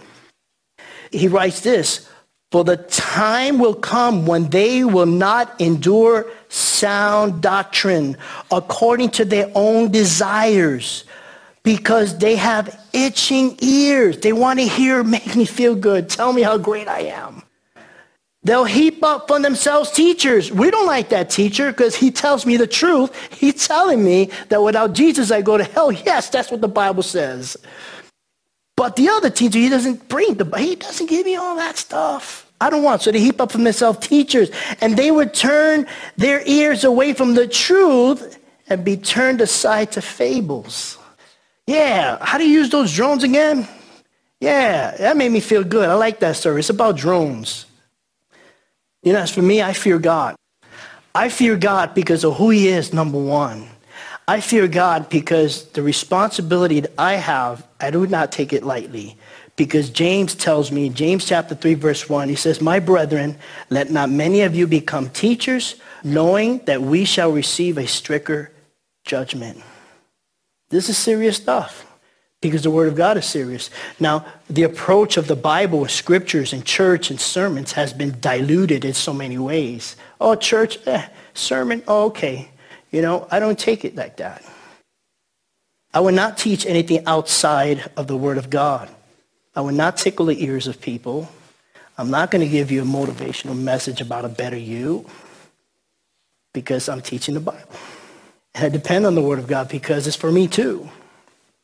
he 1.12 1.28
writes 1.28 1.60
this, 1.60 2.08
For 2.50 2.64
the 2.64 2.78
time 2.78 3.58
will 3.58 3.74
come 3.74 4.26
when 4.26 4.48
they 4.48 4.82
will 4.82 5.06
not 5.06 5.60
endure 5.60 6.26
sound 6.54 7.42
doctrine 7.42 8.16
according 8.50 9.10
to 9.10 9.24
their 9.24 9.50
own 9.54 9.90
desires 9.90 11.04
because 11.62 12.18
they 12.18 12.36
have 12.36 12.80
itching 12.92 13.56
ears. 13.60 14.18
They 14.18 14.32
want 14.32 14.60
to 14.60 14.66
hear, 14.66 15.02
make 15.16 15.34
me 15.34 15.44
feel 15.44 15.74
good, 15.74 16.08
tell 16.08 16.32
me 16.32 16.42
how 16.42 16.58
great 16.58 16.88
I 16.88 17.00
am. 17.00 17.42
They'll 18.44 18.66
heap 18.66 19.02
up 19.02 19.26
for 19.26 19.40
themselves 19.40 19.90
teachers. 19.90 20.52
We 20.52 20.70
don't 20.70 20.86
like 20.86 21.08
that 21.08 21.30
teacher 21.30 21.72
because 21.72 21.96
he 21.96 22.10
tells 22.10 22.44
me 22.44 22.58
the 22.58 22.66
truth. 22.66 23.10
He's 23.32 23.66
telling 23.66 24.04
me 24.04 24.30
that 24.50 24.62
without 24.62 24.92
Jesus 24.92 25.30
I 25.30 25.40
go 25.40 25.56
to 25.56 25.64
hell. 25.64 25.90
Yes, 25.90 26.28
that's 26.28 26.50
what 26.50 26.60
the 26.60 26.68
Bible 26.68 27.02
says. 27.02 27.56
But 28.76 28.96
the 28.96 29.08
other 29.08 29.30
teacher, 29.30 29.58
he 29.58 29.70
doesn't 29.70 30.08
bring 30.08 30.34
the, 30.34 30.44
he 30.58 30.76
doesn't 30.76 31.08
give 31.08 31.24
me 31.24 31.36
all 31.36 31.56
that 31.56 31.78
stuff. 31.78 32.43
I 32.60 32.70
don't 32.70 32.82
want. 32.82 33.02
So 33.02 33.12
they 33.12 33.20
heap 33.20 33.40
up 33.40 33.52
for 33.52 33.58
themselves 33.58 34.06
teachers 34.06 34.50
and 34.80 34.96
they 34.96 35.10
would 35.10 35.34
turn 35.34 35.86
their 36.16 36.42
ears 36.46 36.84
away 36.84 37.12
from 37.12 37.34
the 37.34 37.46
truth 37.46 38.38
and 38.68 38.84
be 38.84 38.96
turned 38.96 39.40
aside 39.40 39.92
to 39.92 40.02
fables. 40.02 40.98
Yeah, 41.66 42.18
how 42.20 42.38
do 42.38 42.46
you 42.46 42.58
use 42.60 42.70
those 42.70 42.94
drones 42.94 43.24
again? 43.24 43.66
Yeah, 44.40 44.94
that 44.96 45.16
made 45.16 45.32
me 45.32 45.40
feel 45.40 45.64
good. 45.64 45.88
I 45.88 45.94
like 45.94 46.20
that 46.20 46.36
story. 46.36 46.60
It's 46.60 46.70
about 46.70 46.96
drones. 46.96 47.66
You 49.02 49.12
know, 49.12 49.20
as 49.20 49.30
for 49.30 49.42
me, 49.42 49.62
I 49.62 49.72
fear 49.72 49.98
God. 49.98 50.36
I 51.14 51.28
fear 51.28 51.56
God 51.56 51.94
because 51.94 52.24
of 52.24 52.36
who 52.36 52.50
he 52.50 52.68
is, 52.68 52.92
number 52.92 53.18
one. 53.18 53.68
I 54.26 54.40
fear 54.40 54.66
God 54.66 55.08
because 55.10 55.66
the 55.70 55.82
responsibility 55.82 56.80
that 56.80 56.92
I 56.98 57.14
have, 57.14 57.66
I 57.80 57.90
do 57.90 58.06
not 58.06 58.32
take 58.32 58.52
it 58.52 58.64
lightly. 58.64 59.16
Because 59.56 59.90
James 59.90 60.34
tells 60.34 60.72
me, 60.72 60.88
James 60.88 61.24
chapter 61.24 61.54
3, 61.54 61.74
verse 61.74 62.08
1, 62.08 62.28
he 62.28 62.34
says, 62.34 62.60
My 62.60 62.80
brethren, 62.80 63.36
let 63.70 63.90
not 63.90 64.10
many 64.10 64.42
of 64.42 64.54
you 64.54 64.66
become 64.66 65.10
teachers, 65.10 65.76
knowing 66.02 66.58
that 66.64 66.82
we 66.82 67.04
shall 67.04 67.30
receive 67.30 67.78
a 67.78 67.86
stricter 67.86 68.50
judgment. 69.04 69.62
This 70.70 70.88
is 70.88 70.98
serious 70.98 71.36
stuff 71.36 71.86
because 72.40 72.62
the 72.62 72.70
Word 72.70 72.88
of 72.88 72.96
God 72.96 73.16
is 73.16 73.26
serious. 73.26 73.70
Now, 74.00 74.26
the 74.50 74.64
approach 74.64 75.16
of 75.16 75.28
the 75.28 75.36
Bible 75.36 75.82
and 75.82 75.90
scriptures 75.90 76.52
and 76.52 76.64
church 76.64 77.10
and 77.10 77.20
sermons 77.20 77.72
has 77.72 77.92
been 77.92 78.18
diluted 78.20 78.84
in 78.84 78.92
so 78.92 79.14
many 79.14 79.38
ways. 79.38 79.96
Oh, 80.20 80.34
church, 80.34 80.78
eh, 80.86 81.06
sermon, 81.32 81.82
oh, 81.86 82.06
okay. 82.06 82.50
You 82.90 83.02
know, 83.02 83.26
I 83.30 83.38
don't 83.38 83.58
take 83.58 83.84
it 83.84 83.94
like 83.94 84.16
that. 84.18 84.44
I 85.94 86.00
will 86.00 86.12
not 86.12 86.36
teach 86.36 86.66
anything 86.66 87.06
outside 87.06 87.90
of 87.96 88.08
the 88.08 88.16
Word 88.16 88.36
of 88.36 88.50
God. 88.50 88.90
I 89.56 89.60
will 89.60 89.72
not 89.72 89.96
tickle 89.96 90.26
the 90.26 90.44
ears 90.44 90.66
of 90.66 90.80
people. 90.80 91.30
I'm 91.96 92.10
not 92.10 92.30
going 92.30 92.42
to 92.42 92.48
give 92.48 92.70
you 92.70 92.82
a 92.82 92.84
motivational 92.84 93.56
message 93.56 94.00
about 94.00 94.24
a 94.24 94.28
better 94.28 94.56
you 94.56 95.06
because 96.52 96.88
I'm 96.88 97.00
teaching 97.00 97.34
the 97.34 97.40
Bible. 97.40 97.68
And 98.54 98.64
I 98.66 98.68
depend 98.68 99.06
on 99.06 99.14
the 99.14 99.22
Word 99.22 99.38
of 99.38 99.46
God 99.46 99.68
because 99.68 100.06
it's 100.06 100.16
for 100.16 100.32
me 100.32 100.48
too 100.48 100.88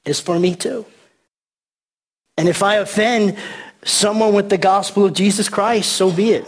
It's 0.04 0.20
for 0.20 0.38
me 0.38 0.54
too. 0.54 0.86
And 2.36 2.48
if 2.48 2.62
I 2.62 2.76
offend 2.76 3.36
someone 3.84 4.34
with 4.34 4.50
the 4.50 4.58
gospel 4.58 5.06
of 5.06 5.14
Jesus 5.14 5.48
Christ, 5.48 5.92
so 5.92 6.10
be 6.10 6.30
it. 6.32 6.46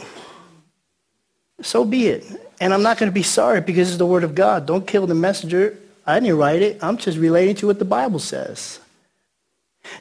So 1.60 1.84
be 1.84 2.06
it. 2.06 2.24
And 2.60 2.72
I'm 2.72 2.82
not 2.82 2.98
going 2.98 3.10
to 3.10 3.14
be 3.14 3.22
sorry 3.22 3.60
because 3.60 3.88
it's 3.88 3.98
the 3.98 4.06
word 4.06 4.24
of 4.24 4.34
God. 4.34 4.66
Don't 4.66 4.86
kill 4.86 5.06
the 5.06 5.14
messenger. 5.14 5.78
I 6.06 6.20
didn't 6.20 6.38
write 6.38 6.62
it. 6.62 6.82
I'm 6.82 6.96
just 6.96 7.18
relating 7.18 7.56
to 7.56 7.66
what 7.66 7.78
the 7.78 7.84
Bible 7.84 8.18
says. 8.18 8.80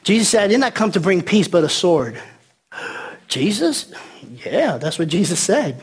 Jesus 0.04 0.30
said, 0.30 0.44
I 0.44 0.48
did 0.48 0.60
not 0.60 0.76
come 0.76 0.91
to 0.91 1.00
bring 1.00 1.22
peace 1.22 1.48
but 1.48 1.63
a 1.63 1.70
sword. 1.70 2.22
Jesus? 3.28 3.94
Yeah, 4.46 4.78
that's 4.78 5.00
what 5.00 5.08
Jesus 5.08 5.39
said. 5.39 5.82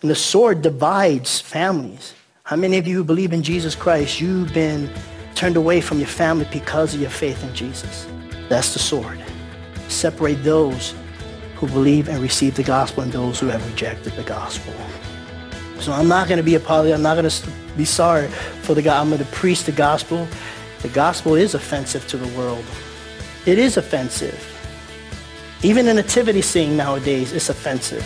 And 0.00 0.10
the 0.10 0.14
sword 0.14 0.62
divides 0.62 1.40
families. 1.40 2.14
How 2.44 2.56
many 2.56 2.78
of 2.78 2.86
you 2.86 2.96
who 2.96 3.04
believe 3.04 3.32
in 3.32 3.42
Jesus 3.42 3.74
Christ, 3.74 4.20
you've 4.20 4.54
been 4.54 4.90
turned 5.38 5.56
away 5.56 5.80
from 5.80 5.98
your 5.98 6.08
family 6.08 6.48
because 6.50 6.94
of 6.94 7.00
your 7.00 7.10
faith 7.10 7.44
in 7.44 7.54
Jesus. 7.54 8.08
That's 8.48 8.72
the 8.72 8.80
sword. 8.80 9.22
Separate 9.86 10.42
those 10.42 10.94
who 11.54 11.68
believe 11.68 12.08
and 12.08 12.20
receive 12.20 12.56
the 12.56 12.64
gospel 12.64 13.04
and 13.04 13.12
those 13.12 13.38
who 13.38 13.46
have 13.46 13.64
rejected 13.70 14.14
the 14.14 14.24
gospel. 14.24 14.72
So 15.78 15.92
I'm 15.92 16.08
not 16.08 16.26
going 16.26 16.38
to 16.38 16.42
be 16.42 16.56
a 16.56 16.60
poly. 16.60 16.92
I'm 16.92 17.02
not 17.02 17.16
going 17.16 17.30
to 17.30 17.50
be 17.76 17.84
sorry 17.84 18.26
for 18.62 18.74
the 18.74 18.82
God. 18.82 19.00
I'm 19.00 19.10
going 19.10 19.20
to 19.20 19.30
preach 19.30 19.62
the 19.62 19.70
gospel. 19.70 20.26
The 20.82 20.88
gospel 20.88 21.36
is 21.36 21.54
offensive 21.54 22.08
to 22.08 22.16
the 22.16 22.36
world. 22.36 22.64
It 23.48 23.58
is 23.58 23.78
offensive. 23.78 24.38
Even 25.62 25.88
a 25.88 25.94
nativity 25.94 26.42
scene 26.42 26.76
nowadays 26.76 27.32
is 27.32 27.48
offensive. 27.48 28.04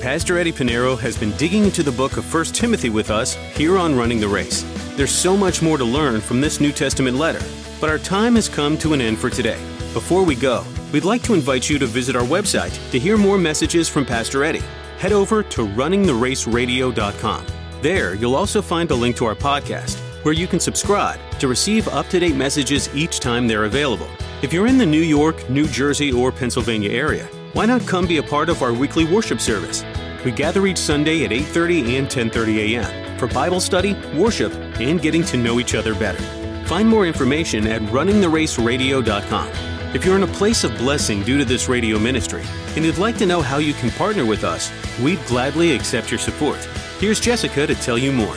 Pastor 0.00 0.38
Eddie 0.38 0.50
Pinero 0.50 0.96
has 0.96 1.18
been 1.18 1.32
digging 1.32 1.64
into 1.64 1.82
the 1.82 1.92
book 1.92 2.16
of 2.16 2.32
1 2.32 2.46
Timothy 2.46 2.88
with 2.88 3.10
us 3.10 3.34
here 3.34 3.76
on 3.76 3.94
Running 3.94 4.18
the 4.18 4.26
Race. 4.26 4.64
There's 4.96 5.12
so 5.12 5.36
much 5.36 5.60
more 5.60 5.76
to 5.76 5.84
learn 5.84 6.22
from 6.22 6.40
this 6.40 6.58
New 6.58 6.72
Testament 6.72 7.18
letter, 7.18 7.46
but 7.82 7.90
our 7.90 7.98
time 7.98 8.34
has 8.36 8.48
come 8.48 8.78
to 8.78 8.94
an 8.94 9.02
end 9.02 9.18
for 9.18 9.28
today. 9.28 9.60
Before 9.92 10.22
we 10.22 10.34
go, 10.34 10.64
we'd 10.90 11.04
like 11.04 11.22
to 11.24 11.34
invite 11.34 11.68
you 11.68 11.78
to 11.78 11.86
visit 11.86 12.16
our 12.16 12.24
website 12.24 12.72
to 12.92 12.98
hear 12.98 13.18
more 13.18 13.36
messages 13.36 13.90
from 13.90 14.06
Pastor 14.06 14.42
Eddie. 14.42 14.64
Head 14.98 15.12
over 15.12 15.42
to 15.42 15.66
runningtheraceradio.com. 15.66 17.46
There, 17.82 18.14
you'll 18.14 18.34
also 18.34 18.62
find 18.62 18.90
a 18.90 18.94
link 18.94 19.16
to 19.16 19.26
our 19.26 19.34
podcast 19.34 19.98
where 20.24 20.34
you 20.34 20.46
can 20.46 20.58
subscribe 20.58 21.20
to 21.38 21.48
receive 21.48 21.86
up 21.88 22.08
to 22.08 22.18
date 22.18 22.34
messages 22.34 22.88
each 22.94 23.20
time 23.20 23.46
they're 23.46 23.64
available. 23.64 24.08
If 24.42 24.52
you're 24.52 24.66
in 24.66 24.78
the 24.78 24.86
New 24.86 25.02
York, 25.02 25.48
New 25.48 25.68
Jersey, 25.68 26.12
or 26.12 26.32
Pennsylvania 26.32 26.90
area, 26.90 27.26
why 27.52 27.66
not 27.66 27.86
come 27.86 28.06
be 28.06 28.16
a 28.16 28.22
part 28.22 28.48
of 28.48 28.62
our 28.62 28.72
weekly 28.72 29.04
worship 29.04 29.40
service? 29.40 29.84
We 30.24 30.32
gather 30.32 30.66
each 30.66 30.78
Sunday 30.78 31.24
at 31.24 31.30
8:30 31.30 31.98
and 31.98 32.08
10:30 32.08 32.74
a.m. 32.74 33.18
for 33.18 33.28
Bible 33.28 33.60
study, 33.60 33.94
worship, 34.14 34.52
and 34.80 35.00
getting 35.00 35.22
to 35.24 35.36
know 35.36 35.60
each 35.60 35.74
other 35.74 35.94
better. 35.94 36.22
Find 36.66 36.88
more 36.88 37.06
information 37.06 37.66
at 37.66 37.80
runningtheraceradio.com. 37.82 39.75
If 39.94 40.04
you're 40.04 40.16
in 40.16 40.24
a 40.24 40.26
place 40.26 40.64
of 40.64 40.76
blessing 40.76 41.22
due 41.22 41.38
to 41.38 41.44
this 41.44 41.68
radio 41.68 41.98
ministry 41.98 42.42
and 42.74 42.84
you'd 42.84 42.98
like 42.98 43.16
to 43.18 43.26
know 43.26 43.40
how 43.40 43.58
you 43.58 43.72
can 43.72 43.90
partner 43.90 44.26
with 44.26 44.42
us, 44.42 44.70
we'd 45.00 45.24
gladly 45.26 45.74
accept 45.74 46.10
your 46.10 46.18
support. 46.18 46.58
Here's 46.98 47.20
Jessica 47.20 47.66
to 47.66 47.74
tell 47.76 47.96
you 47.96 48.10
more. 48.12 48.36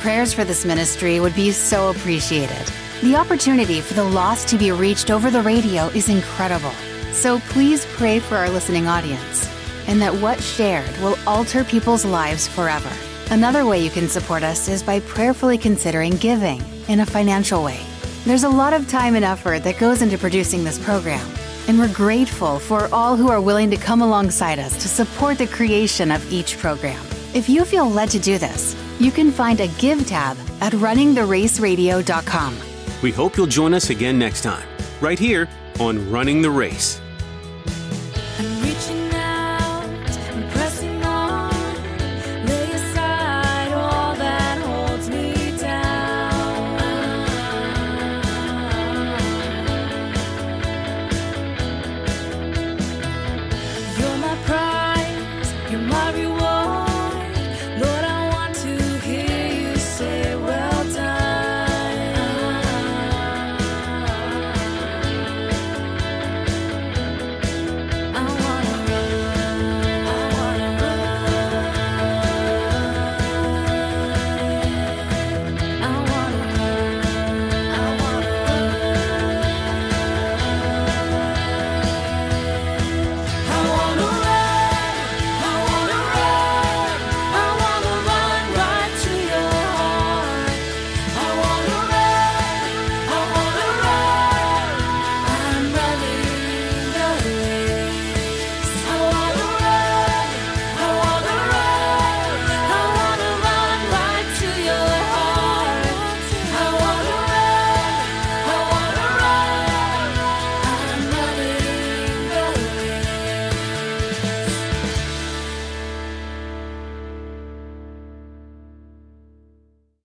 Prayers 0.00 0.32
for 0.32 0.44
this 0.44 0.64
ministry 0.64 1.20
would 1.20 1.34
be 1.34 1.52
so 1.52 1.90
appreciated. 1.90 2.70
The 3.00 3.14
opportunity 3.14 3.80
for 3.80 3.94
the 3.94 4.04
lost 4.04 4.48
to 4.48 4.58
be 4.58 4.72
reached 4.72 5.10
over 5.10 5.30
the 5.30 5.40
radio 5.40 5.86
is 5.88 6.08
incredible. 6.08 6.72
So 7.12 7.38
please 7.50 7.86
pray 7.86 8.18
for 8.18 8.36
our 8.36 8.50
listening 8.50 8.88
audience 8.88 9.48
and 9.86 10.02
that 10.02 10.14
what's 10.14 10.44
shared 10.44 10.94
will 10.98 11.16
alter 11.26 11.64
people's 11.64 12.04
lives 12.04 12.48
forever. 12.48 12.90
Another 13.30 13.64
way 13.64 13.82
you 13.82 13.90
can 13.90 14.08
support 14.08 14.42
us 14.42 14.68
is 14.68 14.82
by 14.82 15.00
prayerfully 15.00 15.58
considering 15.58 16.16
giving 16.16 16.62
in 16.88 17.00
a 17.00 17.06
financial 17.06 17.62
way. 17.62 17.80
There's 18.24 18.44
a 18.44 18.48
lot 18.48 18.72
of 18.72 18.88
time 18.88 19.14
and 19.14 19.24
effort 19.24 19.60
that 19.60 19.78
goes 19.78 20.02
into 20.02 20.18
producing 20.18 20.64
this 20.64 20.78
program, 20.78 21.26
and 21.66 21.78
we're 21.78 21.92
grateful 21.92 22.58
for 22.58 22.88
all 22.92 23.16
who 23.16 23.28
are 23.28 23.40
willing 23.40 23.70
to 23.70 23.76
come 23.76 24.02
alongside 24.02 24.58
us 24.58 24.74
to 24.82 24.88
support 24.88 25.38
the 25.38 25.46
creation 25.46 26.10
of 26.10 26.30
each 26.30 26.58
program. 26.58 27.02
If 27.34 27.48
you 27.48 27.64
feel 27.64 27.88
led 27.88 28.10
to 28.10 28.18
do 28.18 28.36
this, 28.36 28.76
you 28.98 29.10
can 29.10 29.30
find 29.30 29.60
a 29.60 29.68
Give 29.78 30.06
tab 30.06 30.36
at 30.60 30.72
runningtheraceradio.com. 30.72 32.58
We 33.02 33.12
hope 33.12 33.36
you'll 33.36 33.46
join 33.46 33.74
us 33.74 33.90
again 33.90 34.18
next 34.18 34.42
time, 34.42 34.68
right 35.00 35.18
here 35.18 35.48
on 35.78 36.10
Running 36.10 36.42
the 36.42 36.50
Race. 36.50 37.00